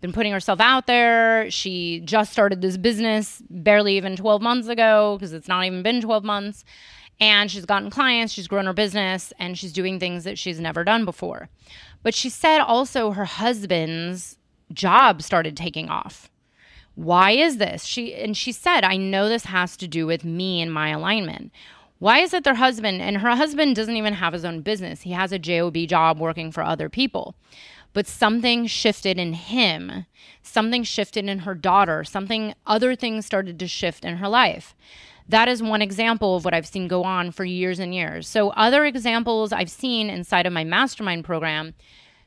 been 0.00 0.12
putting 0.12 0.32
herself 0.32 0.60
out 0.60 0.86
there. 0.86 1.50
She 1.50 2.00
just 2.00 2.32
started 2.32 2.60
this 2.60 2.76
business 2.76 3.42
barely 3.50 3.96
even 3.96 4.16
12 4.16 4.42
months 4.42 4.68
ago 4.68 5.16
because 5.16 5.32
it's 5.32 5.48
not 5.48 5.64
even 5.64 5.82
been 5.82 6.00
12 6.00 6.24
months. 6.24 6.64
And 7.20 7.50
she's 7.50 7.64
gotten 7.64 7.90
clients, 7.90 8.32
she's 8.32 8.48
grown 8.48 8.66
her 8.66 8.72
business, 8.72 9.32
and 9.38 9.56
she's 9.56 9.72
doing 9.72 10.00
things 10.00 10.24
that 10.24 10.38
she's 10.38 10.58
never 10.58 10.82
done 10.82 11.04
before. 11.04 11.48
But 12.02 12.14
she 12.14 12.28
said 12.28 12.58
also 12.60 13.12
her 13.12 13.24
husband's 13.24 14.36
job 14.72 15.22
started 15.22 15.56
taking 15.56 15.88
off. 15.88 16.30
Why 16.96 17.32
is 17.32 17.56
this? 17.56 17.84
She 17.84 18.14
and 18.14 18.36
she 18.36 18.52
said, 18.52 18.84
I 18.84 18.96
know 18.96 19.28
this 19.28 19.46
has 19.46 19.76
to 19.78 19.88
do 19.88 20.06
with 20.06 20.24
me 20.24 20.60
and 20.60 20.72
my 20.72 20.90
alignment. 20.90 21.50
Why 21.98 22.18
is 22.18 22.34
it 22.34 22.44
their 22.44 22.54
husband 22.54 23.00
and 23.00 23.18
her 23.18 23.36
husband 23.36 23.76
doesn't 23.76 23.96
even 23.96 24.14
have 24.14 24.32
his 24.32 24.44
own 24.44 24.60
business? 24.60 25.02
He 25.02 25.12
has 25.12 25.32
a 25.32 25.38
job 25.38 25.74
job 25.86 26.18
working 26.18 26.50
for 26.52 26.62
other 26.62 26.88
people. 26.88 27.34
But 27.92 28.06
something 28.08 28.66
shifted 28.66 29.18
in 29.18 29.34
him. 29.34 30.06
Something 30.42 30.82
shifted 30.82 31.26
in 31.26 31.40
her 31.40 31.54
daughter. 31.54 32.02
Something 32.02 32.54
other 32.66 32.96
things 32.96 33.24
started 33.24 33.58
to 33.60 33.68
shift 33.68 34.04
in 34.04 34.16
her 34.16 34.28
life. 34.28 34.74
That 35.28 35.48
is 35.48 35.62
one 35.62 35.80
example 35.80 36.36
of 36.36 36.44
what 36.44 36.52
I've 36.52 36.66
seen 36.66 36.88
go 36.88 37.04
on 37.04 37.30
for 37.30 37.44
years 37.44 37.78
and 37.78 37.94
years. 37.94 38.28
So, 38.28 38.50
other 38.50 38.84
examples 38.84 39.52
I've 39.52 39.70
seen 39.70 40.10
inside 40.10 40.44
of 40.44 40.52
my 40.52 40.64
mastermind 40.64 41.24
program 41.24 41.74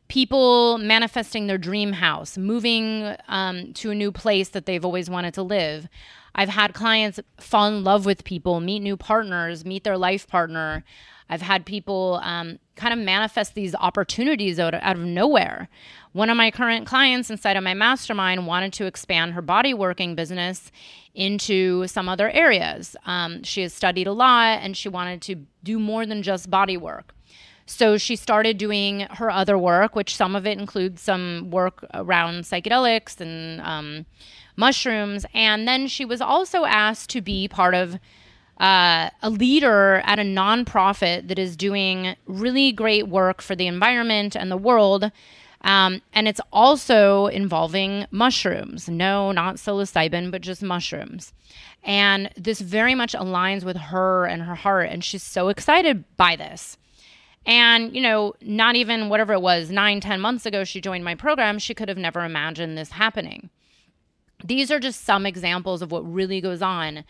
people 0.07 0.77
manifesting 0.77 1.47
their 1.47 1.57
dream 1.57 1.91
house, 1.91 2.37
moving 2.37 3.13
um, 3.27 3.73
to 3.73 3.91
a 3.91 3.95
new 3.95 4.11
place 4.11 4.49
that 4.49 4.65
they've 4.65 4.85
always 4.85 5.09
wanted 5.09 5.33
to 5.33 5.43
live, 5.43 5.87
I've 6.37 6.49
had 6.49 6.73
clients 6.73 7.19
fall 7.39 7.67
in 7.67 7.83
love 7.83 8.05
with 8.05 8.23
people, 8.23 8.59
meet 8.59 8.79
new 8.79 8.95
partners, 8.95 9.65
meet 9.65 9.83
their 9.83 9.97
life 9.97 10.27
partner. 10.27 10.83
I've 11.29 11.41
had 11.41 11.65
people 11.65 12.21
um, 12.23 12.59
kind 12.75 12.93
of 12.93 12.99
manifest 12.99 13.55
these 13.55 13.75
opportunities 13.75 14.59
out, 14.59 14.73
out 14.75 14.95
of 14.95 15.01
nowhere. 15.01 15.67
One 16.13 16.29
of 16.29 16.37
my 16.37 16.51
current 16.51 16.87
clients 16.87 17.29
inside 17.29 17.57
of 17.57 17.63
my 17.63 17.73
mastermind 17.73 18.47
wanted 18.47 18.71
to 18.73 18.85
expand 18.85 19.33
her 19.33 19.41
body 19.41 19.73
working 19.73 20.15
business 20.15 20.71
into 21.15 21.87
some 21.87 22.07
other 22.07 22.29
areas. 22.29 22.95
Um, 23.05 23.43
she 23.43 23.63
has 23.63 23.73
studied 23.73 24.07
a 24.07 24.13
lot 24.13 24.59
and 24.61 24.77
she 24.77 24.87
wanted 24.87 25.21
to 25.23 25.35
do 25.63 25.79
more 25.79 26.05
than 26.05 26.21
just 26.21 26.49
body 26.49 26.77
work. 26.77 27.13
So 27.65 27.97
she 27.97 28.15
started 28.15 28.57
doing 28.57 29.01
her 29.01 29.29
other 29.29 29.57
work, 29.57 29.93
which 29.93 30.15
some 30.15 30.37
of 30.37 30.47
it 30.47 30.57
includes 30.57 31.01
some 31.01 31.49
work 31.51 31.85
around 31.93 32.43
psychedelics 32.43 33.19
and 33.19 33.59
um, 33.59 34.05
mushrooms. 34.57 35.25
And 35.33 35.67
then 35.67 35.87
she 35.87 36.03
was 36.03 36.19
also 36.19 36.65
asked 36.65 37.09
to 37.11 37.21
be 37.21 37.47
part 37.47 37.73
of 37.73 37.97
uh, 38.59 39.09
a 39.21 39.29
leader 39.29 40.01
at 40.03 40.19
a 40.19 40.23
nonprofit 40.23 41.27
that 41.27 41.39
is 41.39 41.55
doing 41.55 42.15
really 42.25 42.71
great 42.71 43.07
work 43.07 43.41
for 43.41 43.55
the 43.55 43.67
environment 43.67 44.35
and 44.35 44.51
the 44.51 44.57
world. 44.57 45.11
Um, 45.61 46.01
and 46.13 46.27
it's 46.27 46.41
also 46.51 47.27
involving 47.27 48.05
mushrooms. 48.11 48.89
No, 48.89 49.31
not 49.31 49.55
psilocybin, 49.55 50.31
but 50.31 50.41
just 50.41 50.61
mushrooms. 50.61 51.33
And 51.83 52.29
this 52.35 52.59
very 52.59 52.95
much 52.95 53.13
aligns 53.13 53.63
with 53.63 53.77
her 53.77 54.25
and 54.25 54.41
her 54.43 54.55
heart. 54.55 54.89
And 54.89 55.03
she's 55.03 55.23
so 55.23 55.49
excited 55.49 56.03
by 56.17 56.35
this. 56.35 56.77
And, 57.45 57.95
you 57.95 58.01
know, 58.01 58.33
not 58.41 58.75
even 58.75 59.07
whatever 59.07 59.33
it 59.33 59.41
was, 59.41 59.71
nine, 59.71 60.01
ten 60.01 60.19
months 60.19 60.45
ago, 60.45 60.63
she 60.63 60.81
joined 60.81 61.05
my 61.05 61.15
program, 61.15 61.59
she 61.59 61.73
could 61.73 61.87
have 61.87 61.97
never 61.97 62.25
imagined 62.25 62.77
this 62.77 62.91
happening. 62.91 63.49
These 64.43 64.71
are 64.71 64.79
just 64.79 65.03
some 65.03 65.25
examples 65.25 65.81
of 65.81 65.91
what 65.91 66.01
really 66.01 66.41
goes 66.41 66.61
on. 66.61 67.03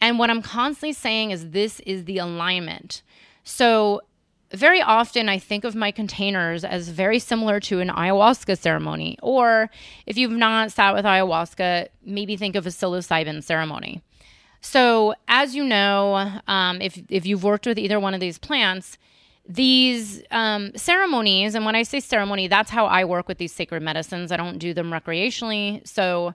And 0.00 0.18
what 0.18 0.30
I'm 0.30 0.42
constantly 0.42 0.92
saying 0.92 1.30
is 1.30 1.50
this 1.50 1.80
is 1.80 2.04
the 2.04 2.18
alignment. 2.18 3.02
So, 3.44 4.02
very 4.52 4.82
often 4.82 5.30
I 5.30 5.38
think 5.38 5.64
of 5.64 5.74
my 5.74 5.90
containers 5.90 6.62
as 6.62 6.90
very 6.90 7.18
similar 7.18 7.58
to 7.60 7.80
an 7.80 7.88
ayahuasca 7.88 8.58
ceremony. 8.58 9.16
Or 9.22 9.70
if 10.04 10.18
you've 10.18 10.30
not 10.30 10.72
sat 10.72 10.94
with 10.94 11.06
ayahuasca, 11.06 11.88
maybe 12.04 12.36
think 12.36 12.54
of 12.54 12.66
a 12.66 12.70
psilocybin 12.70 13.42
ceremony. 13.42 14.02
So, 14.60 15.14
as 15.26 15.54
you 15.54 15.64
know, 15.64 16.40
um, 16.46 16.80
if, 16.80 17.00
if 17.08 17.26
you've 17.26 17.42
worked 17.42 17.66
with 17.66 17.78
either 17.78 17.98
one 17.98 18.14
of 18.14 18.20
these 18.20 18.38
plants, 18.38 18.98
these 19.48 20.22
um, 20.30 20.70
ceremonies, 20.76 21.54
and 21.54 21.64
when 21.64 21.74
I 21.74 21.82
say 21.82 21.98
ceremony, 21.98 22.46
that's 22.46 22.70
how 22.70 22.86
I 22.86 23.04
work 23.04 23.26
with 23.26 23.38
these 23.38 23.52
sacred 23.52 23.82
medicines. 23.82 24.30
I 24.30 24.36
don't 24.36 24.58
do 24.58 24.72
them 24.72 24.90
recreationally. 24.90 25.86
So, 25.86 26.34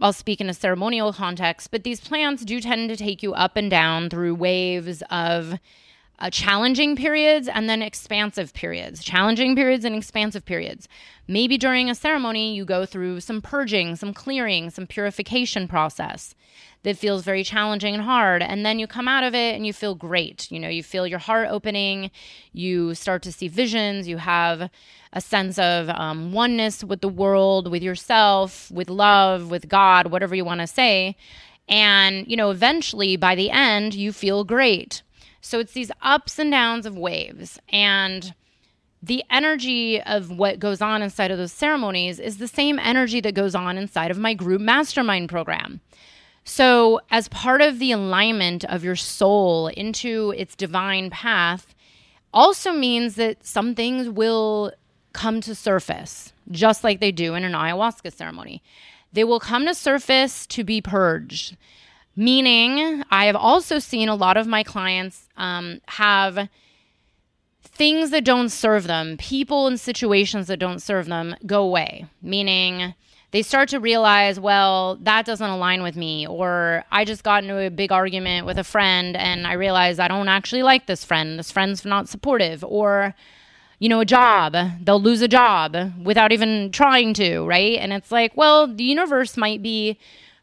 I'll 0.00 0.12
speak 0.12 0.40
in 0.40 0.48
a 0.48 0.54
ceremonial 0.54 1.12
context, 1.12 1.70
but 1.70 1.82
these 1.82 2.00
plants 2.00 2.44
do 2.44 2.60
tend 2.60 2.88
to 2.90 2.96
take 2.96 3.22
you 3.22 3.34
up 3.34 3.56
and 3.56 3.68
down 3.70 4.10
through 4.10 4.36
waves 4.36 5.02
of 5.10 5.58
uh, 6.20 6.30
challenging 6.30 6.96
periods 6.96 7.48
and 7.48 7.68
then 7.68 7.82
expansive 7.82 8.52
periods, 8.52 9.02
challenging 9.02 9.56
periods 9.56 9.84
and 9.84 9.94
expansive 9.94 10.44
periods. 10.44 10.88
Maybe 11.26 11.58
during 11.58 11.90
a 11.90 11.94
ceremony, 11.94 12.54
you 12.54 12.64
go 12.64 12.86
through 12.86 13.20
some 13.20 13.42
purging, 13.42 13.96
some 13.96 14.14
clearing, 14.14 14.70
some 14.70 14.86
purification 14.86 15.68
process 15.68 16.34
that 16.82 16.96
feels 16.96 17.24
very 17.24 17.42
challenging 17.44 17.94
and 17.94 18.02
hard. 18.02 18.42
And 18.42 18.64
then 18.64 18.78
you 18.78 18.86
come 18.86 19.08
out 19.08 19.24
of 19.24 19.34
it 19.34 19.54
and 19.54 19.66
you 19.66 19.72
feel 19.72 19.94
great. 19.94 20.50
You 20.50 20.60
know, 20.60 20.68
you 20.68 20.82
feel 20.82 21.06
your 21.06 21.18
heart 21.18 21.48
opening, 21.50 22.10
you 22.52 22.94
start 22.94 23.22
to 23.22 23.32
see 23.32 23.48
visions, 23.48 24.06
you 24.06 24.18
have 24.18 24.70
a 25.12 25.20
sense 25.20 25.58
of 25.58 25.88
um, 25.90 26.32
oneness 26.32 26.84
with 26.84 27.00
the 27.00 27.08
world, 27.08 27.70
with 27.70 27.82
yourself, 27.82 28.70
with 28.70 28.90
love, 28.90 29.50
with 29.50 29.68
God, 29.68 30.10
whatever 30.10 30.34
you 30.34 30.44
want 30.44 30.60
to 30.60 30.66
say. 30.66 31.16
And, 31.68 32.26
you 32.26 32.36
know, 32.36 32.50
eventually 32.50 33.16
by 33.16 33.34
the 33.34 33.50
end, 33.50 33.94
you 33.94 34.12
feel 34.12 34.44
great. 34.44 35.02
So 35.40 35.58
it's 35.58 35.72
these 35.72 35.90
ups 36.02 36.38
and 36.38 36.50
downs 36.50 36.86
of 36.86 36.96
waves. 36.96 37.58
And 37.70 38.34
the 39.02 39.22
energy 39.30 40.00
of 40.02 40.30
what 40.30 40.58
goes 40.58 40.80
on 40.80 41.02
inside 41.02 41.30
of 41.30 41.38
those 41.38 41.52
ceremonies 41.52 42.18
is 42.18 42.38
the 42.38 42.48
same 42.48 42.78
energy 42.78 43.20
that 43.20 43.34
goes 43.34 43.54
on 43.54 43.78
inside 43.78 44.10
of 44.10 44.18
my 44.18 44.34
group 44.34 44.60
mastermind 44.60 45.28
program. 45.28 45.80
So, 46.48 47.02
as 47.10 47.28
part 47.28 47.60
of 47.60 47.78
the 47.78 47.92
alignment 47.92 48.64
of 48.64 48.82
your 48.82 48.96
soul 48.96 49.66
into 49.68 50.32
its 50.34 50.56
divine 50.56 51.10
path, 51.10 51.74
also 52.32 52.72
means 52.72 53.16
that 53.16 53.46
some 53.46 53.74
things 53.74 54.08
will 54.08 54.72
come 55.12 55.42
to 55.42 55.54
surface, 55.54 56.32
just 56.50 56.82
like 56.82 57.00
they 57.00 57.12
do 57.12 57.34
in 57.34 57.44
an 57.44 57.52
ayahuasca 57.52 58.14
ceremony. 58.14 58.62
They 59.12 59.24
will 59.24 59.40
come 59.40 59.66
to 59.66 59.74
surface 59.74 60.46
to 60.46 60.64
be 60.64 60.80
purged. 60.80 61.58
Meaning, 62.16 63.04
I 63.10 63.26
have 63.26 63.36
also 63.36 63.78
seen 63.78 64.08
a 64.08 64.14
lot 64.14 64.38
of 64.38 64.46
my 64.46 64.62
clients 64.62 65.28
um, 65.36 65.82
have 65.86 66.48
things 67.62 68.08
that 68.08 68.24
don't 68.24 68.48
serve 68.48 68.86
them, 68.86 69.18
people 69.18 69.66
and 69.66 69.78
situations 69.78 70.46
that 70.46 70.58
don't 70.58 70.80
serve 70.80 71.08
them 71.08 71.36
go 71.44 71.62
away. 71.62 72.06
Meaning, 72.22 72.94
they 73.30 73.42
start 73.42 73.68
to 73.70 73.78
realize, 73.78 74.40
well, 74.40 74.96
that 75.02 75.26
doesn't 75.26 75.50
align 75.50 75.82
with 75.82 75.96
me. 75.96 76.26
Or 76.26 76.84
I 76.90 77.04
just 77.04 77.22
got 77.22 77.42
into 77.42 77.58
a 77.58 77.70
big 77.70 77.92
argument 77.92 78.46
with 78.46 78.58
a 78.58 78.64
friend 78.64 79.16
and 79.16 79.46
I 79.46 79.52
realized 79.52 80.00
I 80.00 80.08
don't 80.08 80.28
actually 80.28 80.62
like 80.62 80.86
this 80.86 81.04
friend. 81.04 81.38
This 81.38 81.50
friend's 81.50 81.84
not 81.84 82.08
supportive. 82.08 82.64
Or, 82.64 83.14
you 83.78 83.88
know, 83.90 84.00
a 84.00 84.06
job. 84.06 84.56
They'll 84.82 85.00
lose 85.00 85.20
a 85.20 85.28
job 85.28 85.76
without 86.02 86.32
even 86.32 86.72
trying 86.72 87.12
to, 87.14 87.40
right? 87.44 87.78
And 87.78 87.92
it's 87.92 88.10
like, 88.10 88.34
well, 88.34 88.66
the 88.66 88.84
universe 88.84 89.36
might 89.36 89.62
be 89.62 89.98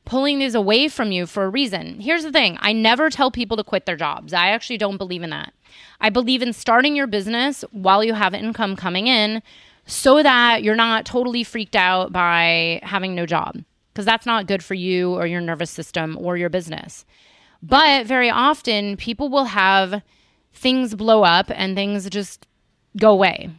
pulling 0.06 0.38
these 0.38 0.54
away 0.54 0.88
from 0.88 1.12
you 1.12 1.26
for 1.26 1.46
a 1.46 1.50
reason. 1.50 2.00
Here's 2.00 2.24
the 2.24 2.32
thing 2.32 2.58
I 2.62 2.72
never 2.72 3.10
tell 3.10 3.32
people 3.32 3.58
to 3.58 3.64
quit 3.64 3.88
their 3.88 3.98
jobs. 3.98 4.32
I 4.32 4.50
actually 4.50 4.78
don't 4.78 4.98
believe 4.98 5.24
in 5.24 5.32
that. 5.32 5.54
I 6.00 6.12
believe 6.12 6.44
in 6.44 6.54
starting 6.54 6.96
your 6.96 7.08
business 7.08 7.66
while 7.72 8.04
you 8.04 8.14
have 8.14 8.36
income 8.36 8.76
coming 8.76 9.08
in 9.08 9.42
so 9.86 10.24
that 10.24 10.64
you're 10.64 10.76
not 10.76 11.06
totally 11.06 11.44
freaked 11.44 11.76
out 11.76 12.12
by 12.12 12.80
having 12.84 13.14
no 13.16 13.26
job 13.26 13.64
because 13.94 14.06
that's 14.06 14.26
not 14.26 14.48
good 14.48 14.64
for 14.64 14.74
you 14.74 15.14
or 15.14 15.26
your 15.26 15.42
nervous 15.42 15.72
system 15.72 16.18
or 16.20 16.38
your 16.38 16.50
business. 16.50 17.06
But 17.62 18.06
very 18.06 18.30
often, 18.30 18.98
people 18.98 19.30
will 19.30 19.46
have 19.46 20.02
things 20.54 20.96
blow 20.96 21.24
up 21.24 21.50
and 21.50 21.76
things 21.76 22.10
just 22.10 22.46
go 22.98 23.12
away. 23.12 23.50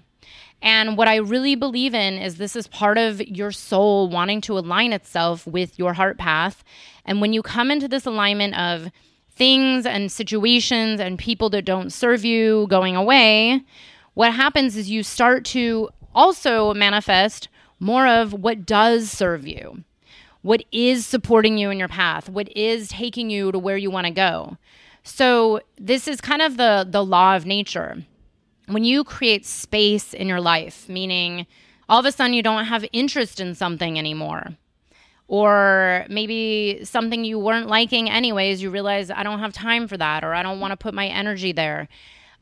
And 0.62 0.96
what 0.96 1.08
I 1.08 1.16
really 1.16 1.54
believe 1.54 1.94
in 1.94 2.14
is 2.14 2.36
this 2.36 2.56
is 2.56 2.66
part 2.66 2.98
of 2.98 3.20
your 3.20 3.52
soul 3.52 4.08
wanting 4.08 4.40
to 4.42 4.58
align 4.58 4.92
itself 4.92 5.46
with 5.46 5.78
your 5.78 5.94
heart 5.94 6.18
path. 6.18 6.64
And 7.04 7.20
when 7.20 7.32
you 7.32 7.42
come 7.42 7.70
into 7.70 7.88
this 7.88 8.06
alignment 8.06 8.58
of 8.58 8.90
things 9.30 9.84
and 9.84 10.10
situations 10.10 10.98
and 10.98 11.18
people 11.18 11.50
that 11.50 11.64
don't 11.64 11.92
serve 11.92 12.24
you 12.24 12.66
going 12.68 12.96
away, 12.96 13.62
what 14.14 14.32
happens 14.32 14.76
is 14.76 14.90
you 14.90 15.02
start 15.02 15.44
to 15.46 15.90
also 16.16 16.74
manifest 16.74 17.48
more 17.78 18.08
of 18.08 18.32
what 18.32 18.66
does 18.66 19.10
serve 19.10 19.46
you, 19.46 19.84
what 20.42 20.64
is 20.72 21.06
supporting 21.06 21.58
you 21.58 21.70
in 21.70 21.78
your 21.78 21.88
path, 21.88 22.28
what 22.28 22.48
is 22.56 22.88
taking 22.88 23.30
you 23.30 23.52
to 23.52 23.58
where 23.58 23.76
you 23.76 23.90
want 23.90 24.06
to 24.06 24.12
go. 24.12 24.56
So 25.04 25.60
this 25.76 26.08
is 26.08 26.20
kind 26.20 26.42
of 26.42 26.56
the 26.56 26.86
the 26.90 27.04
law 27.04 27.36
of 27.36 27.46
nature. 27.46 28.02
When 28.66 28.82
you 28.82 29.04
create 29.04 29.46
space 29.46 30.12
in 30.12 30.26
your 30.26 30.40
life, 30.40 30.88
meaning 30.88 31.46
all 31.88 32.00
of 32.00 32.06
a 32.06 32.10
sudden 32.10 32.34
you 32.34 32.42
don't 32.42 32.64
have 32.64 32.84
interest 32.92 33.38
in 33.38 33.54
something 33.54 33.96
anymore, 33.96 34.56
or 35.28 36.06
maybe 36.08 36.80
something 36.82 37.24
you 37.24 37.38
weren't 37.38 37.68
liking 37.68 38.10
anyways, 38.10 38.60
you 38.60 38.70
realize 38.70 39.10
I 39.10 39.22
don't 39.22 39.38
have 39.38 39.52
time 39.52 39.86
for 39.86 39.96
that, 39.96 40.24
or 40.24 40.34
I 40.34 40.42
don't 40.42 40.58
want 40.58 40.72
to 40.72 40.76
put 40.76 40.94
my 40.94 41.06
energy 41.06 41.52
there. 41.52 41.88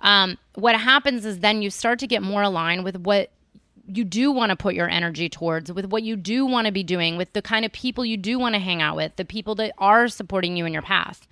Um, 0.00 0.38
what 0.54 0.78
happens 0.78 1.26
is 1.26 1.40
then 1.40 1.60
you 1.60 1.70
start 1.70 1.98
to 1.98 2.06
get 2.06 2.22
more 2.22 2.42
aligned 2.42 2.84
with 2.84 2.96
what 2.96 3.30
you 3.86 4.04
do 4.04 4.32
want 4.32 4.50
to 4.50 4.56
put 4.56 4.74
your 4.74 4.88
energy 4.88 5.28
towards, 5.28 5.72
with 5.72 5.86
what 5.86 6.02
you 6.02 6.16
do 6.16 6.46
want 6.46 6.66
to 6.66 6.72
be 6.72 6.82
doing, 6.82 7.16
with 7.16 7.32
the 7.32 7.42
kind 7.42 7.64
of 7.64 7.72
people 7.72 8.04
you 8.04 8.16
do 8.16 8.38
want 8.38 8.54
to 8.54 8.58
hang 8.58 8.80
out 8.80 8.96
with, 8.96 9.16
the 9.16 9.24
people 9.24 9.54
that 9.56 9.72
are 9.78 10.08
supporting 10.08 10.56
you 10.56 10.66
in 10.66 10.72
your 10.72 10.82
path. 10.82 11.26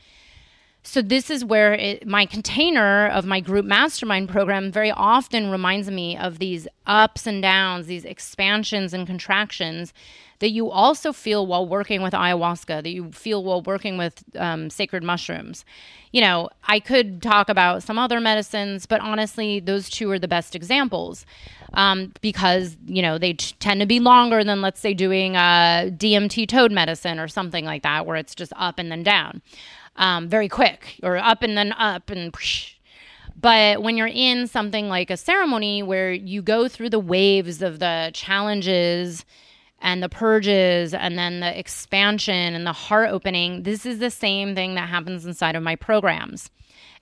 So, 0.85 1.01
this 1.01 1.31
is 1.31 1.45
where 1.45 1.75
it, 1.75 2.07
my 2.07 2.27
container 2.27 3.07
of 3.09 3.25
my 3.25 3.39
group 3.39 3.65
mastermind 3.65 4.29
program 4.29 4.73
very 4.73 4.91
often 4.91 5.51
reminds 5.51 5.89
me 5.91 6.17
of 6.17 6.39
these 6.41 6.67
ups 6.87 7.27
and 7.27 7.41
downs, 7.41 7.87
these 7.87 8.05
expansions 8.05 8.93
and 8.93 9.07
contractions 9.07 9.93
that 10.41 10.51
you 10.51 10.69
also 10.69 11.13
feel 11.13 11.47
while 11.47 11.65
working 11.65 12.03
with 12.03 12.13
ayahuasca, 12.13 12.83
that 12.83 12.91
you 12.91 13.13
feel 13.13 13.45
while 13.45 13.63
working 13.63 13.97
with 13.97 14.25
um, 14.35 14.71
sacred 14.71 15.05
mushrooms. 15.05 15.65
You 16.11 16.21
know, 16.21 16.49
I 16.67 16.81
could 16.81 17.23
talk 17.23 17.49
about 17.49 17.85
some 17.85 17.97
other 17.97 18.19
medicines, 18.19 18.85
but 18.85 19.01
honestly, 19.01 19.61
those 19.61 19.89
two 19.89 20.11
are 20.11 20.19
the 20.19 20.27
best 20.27 20.57
examples 20.57 21.25
um, 21.75 22.13
because, 22.23 22.77
you 22.87 23.03
know, 23.03 23.19
they 23.19 23.35
t- 23.35 23.55
tend 23.61 23.81
to 23.83 23.87
be 23.87 24.01
longer 24.01 24.43
than, 24.43 24.63
let's 24.63 24.81
say, 24.81 24.95
doing 24.95 25.37
a 25.37 25.93
DMT 25.97 26.49
toad 26.49 26.73
medicine 26.73 27.21
or 27.21 27.29
something 27.29 27.65
like 27.65 27.85
that, 27.85 28.05
where 28.05 28.17
it's 28.17 28.35
just 28.35 28.53
up 28.57 28.81
and 28.81 28.91
then 28.91 29.05
down 29.05 29.43
um, 29.97 30.29
very 30.29 30.49
quick 30.49 30.99
or 31.03 31.17
up 31.17 31.43
and 31.43 31.57
then 31.57 31.73
up 31.73 32.11
and. 32.11 32.35
Whoosh. 32.35 32.75
But 33.43 33.83
when 33.83 33.97
you're 33.97 34.07
in 34.07 34.47
something 34.47 34.89
like 34.89 35.11
a 35.11 35.17
ceremony 35.17 35.83
where 35.83 36.13
you 36.13 36.43
go 36.43 36.69
through 36.69 36.91
the 36.91 37.01
waves 37.01 37.61
of 37.61 37.81
the 37.81 38.13
challenges 38.15 39.25
and 39.81 40.01
the 40.01 40.09
purges 40.09 40.95
and 40.95 41.19
then 41.19 41.41
the 41.41 41.59
expansion 41.59 42.55
and 42.55 42.65
the 42.65 42.73
heart 42.73 43.11
opening, 43.11 43.65
this 43.65 43.85
is 43.85 43.99
the 43.99 44.11
same 44.11 44.55
thing 44.55 44.77
that 44.77 44.89
happens 44.89 45.27
inside 45.27 45.57
of 45.57 45.63
my 45.65 45.75
programs. 45.75 46.51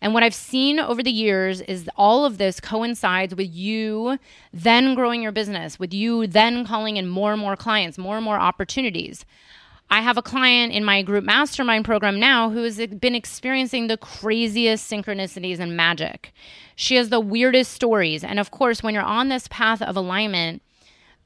And 0.01 0.15
what 0.15 0.23
I've 0.23 0.35
seen 0.35 0.81
over 0.81 1.03
the 1.03 1.11
years 1.11 1.61
is 1.61 1.91
all 1.95 2.25
of 2.25 2.39
this 2.39 2.59
coincides 2.59 3.35
with 3.35 3.55
you 3.55 4.19
then 4.51 4.95
growing 4.95 5.23
your 5.23 5.33
business, 5.33 5.79
with 5.79 5.93
you 5.93 6.27
then 6.27 6.65
calling 6.65 6.97
in 6.97 7.07
more 7.07 7.33
and 7.33 7.41
more 7.41 7.57
clients, 7.57 7.99
more 7.99 8.17
and 8.17 8.25
more 8.25 8.39
opportunities. 8.39 9.27
I 9.91 10.03
have 10.03 10.17
a 10.17 10.23
client 10.23 10.73
in 10.73 10.85
my 10.85 11.03
group 11.03 11.25
mastermind 11.25 11.85
program 11.85 12.21
now 12.21 12.51
who 12.51 12.63
has 12.63 12.79
been 12.79 13.17
experiencing 13.17 13.89
the 13.89 13.97
craziest 13.97 14.89
synchronicities 14.89 15.59
and 15.59 15.77
magic. 15.77 16.33
She 16.77 16.95
has 16.95 17.09
the 17.09 17.21
weirdest 17.21 17.73
stories. 17.73 18.23
And 18.23 18.39
of 18.39 18.53
course, 18.53 18.83
when 18.83 18.95
you're 18.95 19.03
on 19.03 19.29
this 19.29 19.49
path 19.49 19.83
of 19.83 19.97
alignment, 19.97 20.63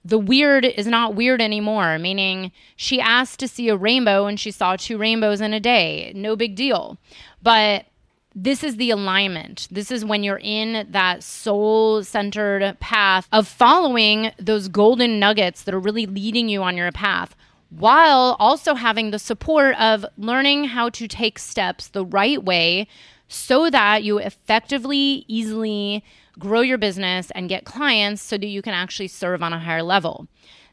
the 0.02 0.18
weird 0.18 0.64
is 0.64 0.87
not 0.87 1.14
weird 1.14 1.42
anymore, 1.42 1.99
meaning 1.99 2.52
she 2.76 3.00
asked 3.00 3.38
to 3.40 3.49
see 3.49 3.68
a 3.68 3.76
rainbow 3.76 4.26
and 4.26 4.40
she 4.40 4.50
saw 4.50 4.76
two 4.76 4.97
rainbows 4.97 5.40
in 5.40 5.52
a 5.52 5.61
day. 5.61 6.12
No 6.14 6.35
big 6.35 6.54
deal. 6.56 6.99
But 7.42 7.87
this 8.35 8.64
is 8.64 8.76
the 8.76 8.90
alignment. 8.90 9.68
This 9.71 9.90
is 9.90 10.04
when 10.04 10.23
you're 10.25 10.40
in 10.42 10.88
that 10.90 11.23
soul 11.23 12.02
centered 12.02 12.78
path 12.80 13.28
of 13.30 13.47
following 13.47 14.33
those 14.38 14.68
golden 14.68 15.21
nuggets 15.21 15.62
that 15.64 15.75
are 15.75 15.80
really 15.80 16.06
leading 16.06 16.49
you 16.49 16.62
on 16.62 16.76
your 16.76 16.90
path 16.92 17.37
while 17.78 18.37
also 18.38 18.75
having 18.75 19.11
the 19.11 19.19
support 19.19 19.78
of 19.81 20.07
learning 20.16 20.64
how 20.64 20.88
to 20.90 21.09
take 21.09 21.38
steps 21.38 21.88
the 21.88 22.04
right 22.04 22.43
way 22.43 22.87
so 23.26 23.69
that 23.71 24.04
you 24.04 24.19
effectively, 24.19 25.25
easily, 25.26 26.04
grow 26.38 26.61
your 26.61 26.79
business 26.79 27.31
and 27.33 27.48
get 27.48 27.64
clients 27.64 28.22
so 28.22 28.37
that 28.38 28.46
you 28.46 28.62
can 28.62 28.75
actually 28.75 29.09
serve 29.09 29.42
on 29.42 29.53
a 29.53 29.59
higher 29.59 29.83
level. 29.83 30.29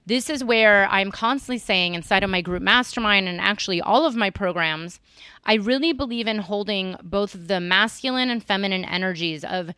This 0.05 0.29
is 0.29 0.43
where 0.43 0.87
I'm 0.89 1.11
constantly 1.11 1.59
saying 1.59 1.93
inside 1.93 2.23
of 2.23 2.29
my 2.29 2.41
group 2.41 2.61
mastermind 2.61 3.27
and 3.27 3.39
actually 3.39 3.81
all 3.81 4.05
of 4.05 4.15
my 4.15 4.29
programs, 4.29 4.99
I 5.45 5.55
really 5.55 5.93
believe 5.93 6.27
in 6.27 6.39
holding 6.39 6.95
both 7.03 7.35
the 7.47 7.59
masculine 7.59 8.29
and 8.29 8.43
feminine 8.43 8.85
energies 8.85 9.43
of 9.43 9.71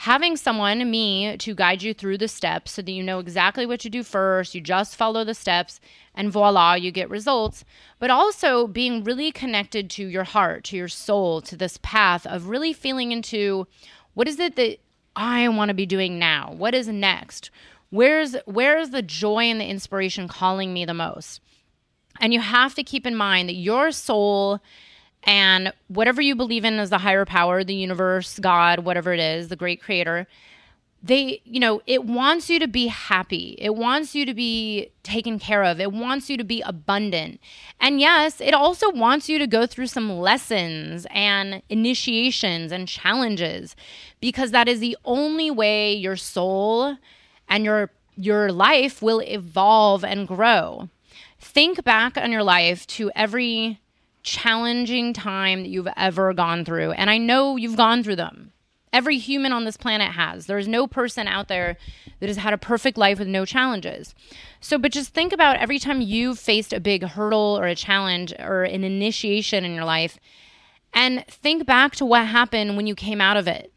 having 0.00 0.34
someone, 0.34 0.90
me, 0.90 1.36
to 1.36 1.54
guide 1.54 1.82
you 1.82 1.92
through 1.92 2.16
the 2.16 2.26
steps 2.26 2.72
so 2.72 2.80
that 2.80 2.90
you 2.90 3.02
know 3.02 3.18
exactly 3.18 3.66
what 3.66 3.78
to 3.78 3.90
do 3.90 4.02
first. 4.02 4.54
You 4.54 4.62
just 4.62 4.96
follow 4.96 5.24
the 5.24 5.34
steps 5.34 5.78
and 6.14 6.32
voila, 6.32 6.72
you 6.72 6.90
get 6.90 7.10
results. 7.10 7.66
But 7.98 8.10
also 8.10 8.66
being 8.66 9.04
really 9.04 9.30
connected 9.30 9.90
to 9.90 10.06
your 10.06 10.24
heart, 10.24 10.64
to 10.64 10.76
your 10.78 10.88
soul, 10.88 11.42
to 11.42 11.54
this 11.54 11.78
path 11.82 12.26
of 12.26 12.48
really 12.48 12.72
feeling 12.72 13.12
into 13.12 13.66
what 14.14 14.26
is 14.26 14.40
it 14.40 14.56
that 14.56 14.78
I 15.16 15.46
want 15.50 15.68
to 15.68 15.74
be 15.74 15.84
doing 15.84 16.18
now? 16.18 16.54
What 16.56 16.74
is 16.74 16.88
next? 16.88 17.50
Where's 17.90 18.36
where's 18.46 18.90
the 18.90 19.02
joy 19.02 19.44
and 19.44 19.60
the 19.60 19.66
inspiration 19.66 20.28
calling 20.28 20.72
me 20.72 20.86
the 20.86 20.94
most? 20.94 21.42
And 22.20 22.32
you 22.32 22.40
have 22.40 22.74
to 22.76 22.82
keep 22.82 23.04
in 23.04 23.16
mind 23.16 23.50
that 23.50 23.54
your 23.54 23.92
soul 23.92 24.60
and 25.24 25.72
whatever 25.88 26.22
you 26.22 26.34
believe 26.34 26.64
in 26.64 26.78
as 26.78 26.90
the 26.90 26.98
higher 26.98 27.24
power, 27.24 27.62
the 27.62 27.74
universe, 27.74 28.38
God, 28.38 28.80
whatever 28.80 29.12
it 29.12 29.20
is, 29.20 29.48
the 29.48 29.56
great 29.56 29.82
creator, 29.82 30.26
they, 31.02 31.40
you 31.44 31.60
know, 31.60 31.80
it 31.86 32.04
wants 32.04 32.50
you 32.50 32.58
to 32.58 32.68
be 32.68 32.88
happy. 32.88 33.56
It 33.58 33.74
wants 33.74 34.14
you 34.14 34.26
to 34.26 34.34
be 34.34 34.90
taken 35.02 35.38
care 35.38 35.64
of. 35.64 35.80
It 35.80 35.92
wants 35.92 36.28
you 36.28 36.36
to 36.36 36.44
be 36.44 36.60
abundant. 36.60 37.40
And 37.80 38.00
yes, 38.00 38.40
it 38.40 38.52
also 38.52 38.90
wants 38.90 39.28
you 39.28 39.38
to 39.38 39.46
go 39.46 39.66
through 39.66 39.86
some 39.86 40.18
lessons 40.18 41.06
and 41.10 41.62
initiations 41.70 42.70
and 42.70 42.86
challenges 42.86 43.76
because 44.20 44.50
that 44.50 44.68
is 44.68 44.80
the 44.80 44.96
only 45.04 45.50
way 45.50 45.94
your 45.94 46.16
soul 46.16 46.96
and 47.48 47.64
your 47.64 47.90
your 48.16 48.52
life 48.52 49.00
will 49.00 49.20
evolve 49.20 50.04
and 50.04 50.28
grow. 50.28 50.90
Think 51.38 51.82
back 51.84 52.18
on 52.18 52.30
your 52.30 52.42
life 52.42 52.86
to 52.88 53.10
every 53.14 53.80
challenging 54.22 55.12
time 55.12 55.62
that 55.62 55.68
you've 55.68 55.88
ever 55.96 56.32
gone 56.32 56.64
through. 56.64 56.92
And 56.92 57.10
I 57.10 57.18
know 57.18 57.56
you've 57.56 57.76
gone 57.76 58.02
through 58.02 58.16
them. 58.16 58.52
Every 58.92 59.18
human 59.18 59.52
on 59.52 59.64
this 59.64 59.76
planet 59.76 60.12
has. 60.12 60.46
There's 60.46 60.66
no 60.66 60.86
person 60.86 61.28
out 61.28 61.46
there 61.48 61.76
that 62.18 62.28
has 62.28 62.38
had 62.38 62.52
a 62.52 62.58
perfect 62.58 62.98
life 62.98 63.20
with 63.20 63.28
no 63.28 63.44
challenges. 63.44 64.14
So, 64.60 64.78
but 64.78 64.90
just 64.90 65.14
think 65.14 65.32
about 65.32 65.56
every 65.56 65.78
time 65.78 66.00
you've 66.00 66.40
faced 66.40 66.72
a 66.72 66.80
big 66.80 67.04
hurdle 67.04 67.56
or 67.58 67.66
a 67.66 67.76
challenge 67.76 68.34
or 68.38 68.64
an 68.64 68.82
initiation 68.82 69.64
in 69.64 69.74
your 69.74 69.84
life 69.84 70.18
and 70.92 71.24
think 71.28 71.66
back 71.66 71.94
to 71.96 72.04
what 72.04 72.26
happened 72.26 72.76
when 72.76 72.88
you 72.88 72.96
came 72.96 73.20
out 73.20 73.36
of 73.36 73.46
it. 73.46 73.72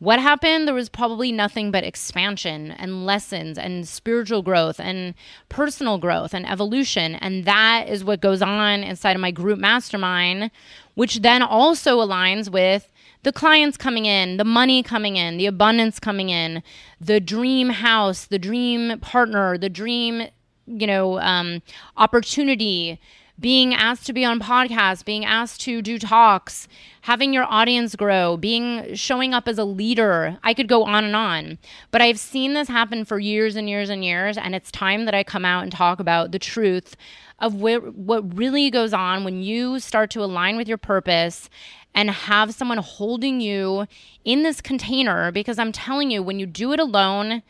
What 0.00 0.18
happened? 0.18 0.66
There 0.66 0.74
was 0.74 0.88
probably 0.88 1.30
nothing 1.30 1.70
but 1.70 1.84
expansion 1.84 2.70
and 2.70 3.04
lessons 3.04 3.58
and 3.58 3.86
spiritual 3.86 4.40
growth 4.40 4.80
and 4.80 5.14
personal 5.50 5.98
growth 5.98 6.32
and 6.32 6.48
evolution. 6.48 7.16
And 7.16 7.44
that 7.44 7.84
is 7.86 8.02
what 8.02 8.22
goes 8.22 8.40
on 8.40 8.82
inside 8.82 9.14
of 9.14 9.20
my 9.20 9.30
group 9.30 9.58
mastermind, 9.58 10.50
which 10.94 11.16
then 11.16 11.42
also 11.42 12.00
aligns 12.00 12.50
with 12.50 12.88
the 13.24 13.32
clients 13.32 13.76
coming 13.76 14.06
in, 14.06 14.38
the 14.38 14.44
money 14.44 14.82
coming 14.82 15.16
in, 15.16 15.36
the 15.36 15.44
abundance 15.44 16.00
coming 16.00 16.30
in, 16.30 16.62
the 16.98 17.20
dream 17.20 17.68
house, 17.68 18.24
the 18.24 18.38
dream 18.38 18.98
partner, 19.00 19.58
the 19.58 19.68
dream, 19.68 20.28
you 20.66 20.86
know, 20.86 21.20
um, 21.20 21.60
opportunity 21.98 22.98
being 23.40 23.72
asked 23.74 24.06
to 24.06 24.12
be 24.12 24.24
on 24.24 24.38
podcasts, 24.38 25.04
being 25.04 25.24
asked 25.24 25.62
to 25.62 25.80
do 25.80 25.98
talks, 25.98 26.68
having 27.02 27.32
your 27.32 27.44
audience 27.44 27.96
grow, 27.96 28.36
being 28.36 28.94
showing 28.94 29.32
up 29.32 29.48
as 29.48 29.58
a 29.58 29.64
leader. 29.64 30.38
I 30.44 30.52
could 30.52 30.68
go 30.68 30.84
on 30.84 31.04
and 31.04 31.16
on. 31.16 31.58
But 31.90 32.02
I've 32.02 32.20
seen 32.20 32.52
this 32.52 32.68
happen 32.68 33.04
for 33.04 33.18
years 33.18 33.56
and 33.56 33.68
years 33.68 33.88
and 33.88 34.04
years 34.04 34.36
and 34.36 34.54
it's 34.54 34.70
time 34.70 35.06
that 35.06 35.14
I 35.14 35.24
come 35.24 35.44
out 35.44 35.62
and 35.62 35.72
talk 35.72 36.00
about 36.00 36.32
the 36.32 36.38
truth 36.38 36.96
of 37.38 37.54
what 37.54 37.94
what 37.94 38.36
really 38.36 38.70
goes 38.70 38.92
on 38.92 39.24
when 39.24 39.42
you 39.42 39.80
start 39.80 40.10
to 40.10 40.22
align 40.22 40.56
with 40.58 40.68
your 40.68 40.76
purpose 40.76 41.48
and 41.94 42.10
have 42.10 42.54
someone 42.54 42.78
holding 42.78 43.40
you 43.40 43.86
in 44.24 44.42
this 44.42 44.60
container 44.60 45.32
because 45.32 45.58
I'm 45.58 45.72
telling 45.72 46.10
you 46.10 46.22
when 46.22 46.38
you 46.38 46.46
do 46.46 46.72
it 46.72 46.80
alone, 46.80 47.42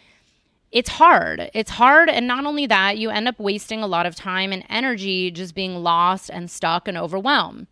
it's 0.72 0.90
hard. 0.90 1.50
It's 1.52 1.70
hard. 1.70 2.09
And 2.09 2.26
not 2.26 2.46
only 2.46 2.66
that, 2.66 2.98
you 2.98 3.11
end 3.11 3.26
up 3.26 3.40
wasting 3.40 3.83
a 3.83 3.88
lot 3.88 4.06
of 4.06 4.14
time 4.14 4.52
and 4.52 4.64
energy 4.68 5.30
just 5.30 5.54
being 5.54 5.76
lost 5.83 6.30
and 6.30 6.50
stuck 6.50 6.87
and 6.87 6.96
overwhelmed. 6.96 7.66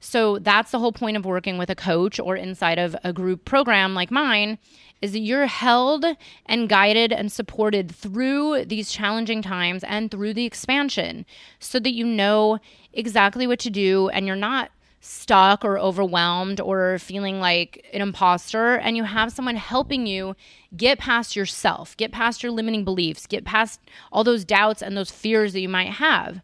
So 0.00 0.38
that's 0.38 0.70
the 0.70 0.78
whole 0.78 0.92
point 0.92 1.16
of 1.16 1.26
working 1.26 1.58
with 1.58 1.70
a 1.70 1.74
coach 1.74 2.18
or 2.18 2.34
inside 2.34 2.78
of 2.78 2.96
a 3.04 3.12
group 3.12 3.44
program 3.44 3.94
like 3.94 4.10
mine 4.10 4.58
is 5.02 5.12
that 5.12 5.20
you're 5.20 5.46
held 5.46 6.04
and 6.46 6.68
guided 6.68 7.12
and 7.12 7.30
supported 7.30 7.94
through 7.94 8.64
these 8.64 8.90
challenging 8.90 9.42
times 9.42 9.84
and 9.84 10.10
through 10.10 10.34
the 10.34 10.44
expansion 10.44 11.24
so 11.58 11.78
that 11.78 11.92
you 11.92 12.04
know 12.04 12.58
exactly 12.92 13.46
what 13.46 13.58
to 13.58 13.70
do 13.70 14.08
and 14.10 14.26
you're 14.26 14.36
not 14.36 14.70
stuck 15.00 15.64
or 15.64 15.78
overwhelmed 15.78 16.60
or 16.60 16.98
feeling 16.98 17.40
like 17.40 17.86
an 17.92 18.02
imposter 18.02 18.74
and 18.76 18.96
you 18.96 19.04
have 19.04 19.32
someone 19.32 19.56
helping 19.56 20.06
you 20.06 20.36
get 20.76 20.98
past 20.98 21.34
yourself, 21.34 21.96
get 21.96 22.12
past 22.12 22.42
your 22.42 22.52
limiting 22.52 22.84
beliefs, 22.84 23.26
get 23.26 23.44
past 23.44 23.80
all 24.12 24.22
those 24.24 24.44
doubts 24.44 24.82
and 24.82 24.96
those 24.96 25.10
fears 25.10 25.54
that 25.54 25.60
you 25.60 25.68
might 25.68 25.92
have. 25.92 26.42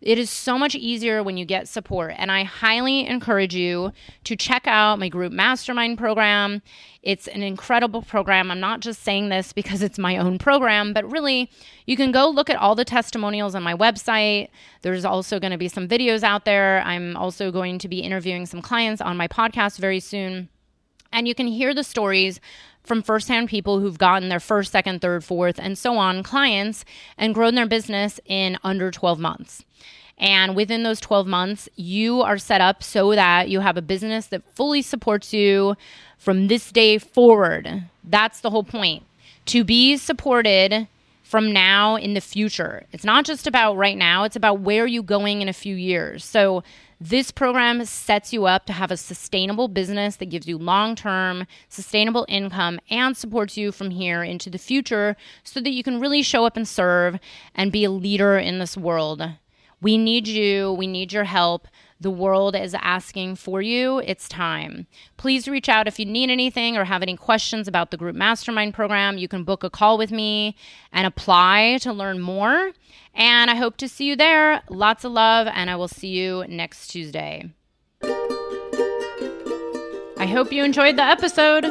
It 0.00 0.16
is 0.16 0.30
so 0.30 0.56
much 0.56 0.74
easier 0.76 1.22
when 1.22 1.36
you 1.36 1.44
get 1.44 1.66
support. 1.66 2.14
And 2.16 2.30
I 2.30 2.44
highly 2.44 3.06
encourage 3.06 3.54
you 3.54 3.92
to 4.24 4.36
check 4.36 4.66
out 4.66 4.98
my 4.98 5.08
group 5.08 5.32
mastermind 5.32 5.98
program. 5.98 6.62
It's 7.02 7.26
an 7.26 7.42
incredible 7.42 8.02
program. 8.02 8.50
I'm 8.50 8.60
not 8.60 8.80
just 8.80 9.02
saying 9.02 9.28
this 9.28 9.52
because 9.52 9.82
it's 9.82 9.98
my 9.98 10.16
own 10.16 10.38
program, 10.38 10.92
but 10.92 11.10
really, 11.10 11.50
you 11.86 11.96
can 11.96 12.12
go 12.12 12.28
look 12.28 12.48
at 12.48 12.56
all 12.56 12.74
the 12.74 12.84
testimonials 12.84 13.54
on 13.54 13.62
my 13.62 13.74
website. 13.74 14.48
There's 14.82 15.04
also 15.04 15.40
going 15.40 15.52
to 15.52 15.58
be 15.58 15.68
some 15.68 15.88
videos 15.88 16.22
out 16.22 16.44
there. 16.44 16.82
I'm 16.82 17.16
also 17.16 17.50
going 17.50 17.78
to 17.80 17.88
be 17.88 18.00
interviewing 18.00 18.46
some 18.46 18.62
clients 18.62 19.00
on 19.00 19.16
my 19.16 19.26
podcast 19.26 19.78
very 19.78 20.00
soon. 20.00 20.48
And 21.12 21.26
you 21.26 21.34
can 21.34 21.46
hear 21.46 21.74
the 21.74 21.84
stories 21.84 22.40
from 22.88 23.02
firsthand 23.02 23.48
people 23.48 23.78
who've 23.78 23.98
gotten 23.98 24.30
their 24.30 24.40
first, 24.40 24.72
second, 24.72 25.00
third, 25.00 25.22
fourth, 25.22 25.60
and 25.60 25.78
so 25.78 25.96
on 25.96 26.22
clients 26.22 26.84
and 27.16 27.34
grown 27.34 27.54
their 27.54 27.68
business 27.68 28.18
in 28.24 28.56
under 28.64 28.90
12 28.90 29.20
months. 29.20 29.64
And 30.18 30.56
within 30.56 30.82
those 30.82 30.98
12 30.98 31.28
months, 31.28 31.68
you 31.76 32.22
are 32.22 32.38
set 32.38 32.60
up 32.60 32.82
so 32.82 33.14
that 33.14 33.48
you 33.48 33.60
have 33.60 33.76
a 33.76 33.82
business 33.82 34.26
that 34.28 34.42
fully 34.56 34.82
supports 34.82 35.32
you 35.32 35.76
from 36.16 36.48
this 36.48 36.72
day 36.72 36.98
forward. 36.98 37.84
That's 38.02 38.40
the 38.40 38.50
whole 38.50 38.64
point. 38.64 39.04
To 39.46 39.62
be 39.62 39.96
supported 39.96 40.88
from 41.28 41.52
now 41.52 41.94
in 41.96 42.14
the 42.14 42.22
future. 42.22 42.86
It's 42.90 43.04
not 43.04 43.26
just 43.26 43.46
about 43.46 43.74
right 43.76 43.98
now, 43.98 44.24
it's 44.24 44.34
about 44.34 44.60
where 44.60 44.84
are 44.84 44.86
you 44.86 45.02
going 45.02 45.42
in 45.42 45.48
a 45.48 45.52
few 45.52 45.74
years. 45.74 46.24
So 46.24 46.62
this 46.98 47.30
program 47.30 47.84
sets 47.84 48.32
you 48.32 48.46
up 48.46 48.64
to 48.64 48.72
have 48.72 48.90
a 48.90 48.96
sustainable 48.96 49.68
business 49.68 50.16
that 50.16 50.30
gives 50.30 50.48
you 50.48 50.56
long 50.56 50.96
term, 50.96 51.46
sustainable 51.68 52.24
income 52.30 52.80
and 52.88 53.14
supports 53.14 53.58
you 53.58 53.72
from 53.72 53.90
here 53.90 54.24
into 54.24 54.48
the 54.48 54.56
future 54.56 55.18
so 55.44 55.60
that 55.60 55.72
you 55.72 55.82
can 55.82 56.00
really 56.00 56.22
show 56.22 56.46
up 56.46 56.56
and 56.56 56.66
serve 56.66 57.18
and 57.54 57.72
be 57.72 57.84
a 57.84 57.90
leader 57.90 58.38
in 58.38 58.58
this 58.58 58.74
world. 58.74 59.22
We 59.82 59.98
need 59.98 60.26
you, 60.28 60.72
we 60.72 60.86
need 60.86 61.12
your 61.12 61.24
help. 61.24 61.68
The 62.00 62.10
world 62.12 62.54
is 62.54 62.74
asking 62.74 63.36
for 63.36 63.60
you. 63.60 63.98
It's 63.98 64.28
time. 64.28 64.86
Please 65.16 65.48
reach 65.48 65.68
out 65.68 65.88
if 65.88 65.98
you 65.98 66.06
need 66.06 66.30
anything 66.30 66.76
or 66.76 66.84
have 66.84 67.02
any 67.02 67.16
questions 67.16 67.66
about 67.66 67.90
the 67.90 67.96
group 67.96 68.14
mastermind 68.14 68.74
program. 68.74 69.18
You 69.18 69.26
can 69.26 69.42
book 69.42 69.64
a 69.64 69.70
call 69.70 69.98
with 69.98 70.12
me 70.12 70.54
and 70.92 71.08
apply 71.08 71.78
to 71.82 71.92
learn 71.92 72.20
more. 72.20 72.70
And 73.14 73.50
I 73.50 73.56
hope 73.56 73.76
to 73.78 73.88
see 73.88 74.04
you 74.04 74.14
there. 74.14 74.62
Lots 74.68 75.04
of 75.04 75.10
love, 75.10 75.48
and 75.48 75.68
I 75.68 75.74
will 75.76 75.88
see 75.88 76.08
you 76.08 76.44
next 76.48 76.86
Tuesday. 76.88 77.50
I 80.20 80.26
hope 80.26 80.52
you 80.52 80.62
enjoyed 80.62 80.96
the 80.96 81.02
episode. 81.02 81.64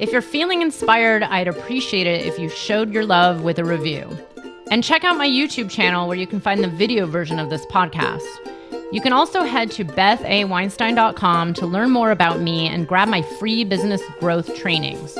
If 0.00 0.10
you're 0.10 0.22
feeling 0.22 0.62
inspired, 0.62 1.22
I'd 1.22 1.46
appreciate 1.46 2.08
it 2.08 2.26
if 2.26 2.38
you 2.40 2.48
showed 2.48 2.92
your 2.92 3.04
love 3.04 3.42
with 3.42 3.60
a 3.60 3.64
review. 3.64 4.08
And 4.70 4.82
check 4.82 5.04
out 5.04 5.16
my 5.16 5.28
YouTube 5.28 5.70
channel 5.70 6.08
where 6.08 6.16
you 6.16 6.26
can 6.26 6.40
find 6.40 6.64
the 6.64 6.68
video 6.68 7.06
version 7.06 7.38
of 7.38 7.50
this 7.50 7.66
podcast. 7.66 8.26
You 8.92 9.00
can 9.00 9.12
also 9.12 9.44
head 9.44 9.70
to 9.72 9.84
bethaweinstein.com 9.84 11.54
to 11.54 11.66
learn 11.66 11.90
more 11.90 12.10
about 12.10 12.40
me 12.40 12.66
and 12.66 12.88
grab 12.88 13.08
my 13.08 13.22
free 13.22 13.62
business 13.62 14.02
growth 14.18 14.56
trainings. 14.56 15.16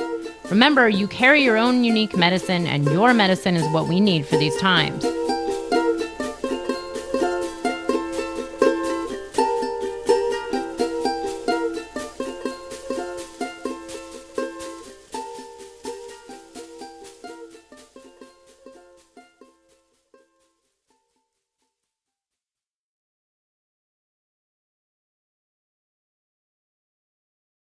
Remember, 0.50 0.88
you 0.88 1.06
carry 1.06 1.44
your 1.44 1.56
own 1.56 1.84
unique 1.84 2.16
medicine, 2.16 2.66
and 2.66 2.84
your 2.86 3.14
medicine 3.14 3.54
is 3.54 3.72
what 3.72 3.86
we 3.86 4.00
need 4.00 4.26
for 4.26 4.36
these 4.36 4.56
times. 4.56 5.04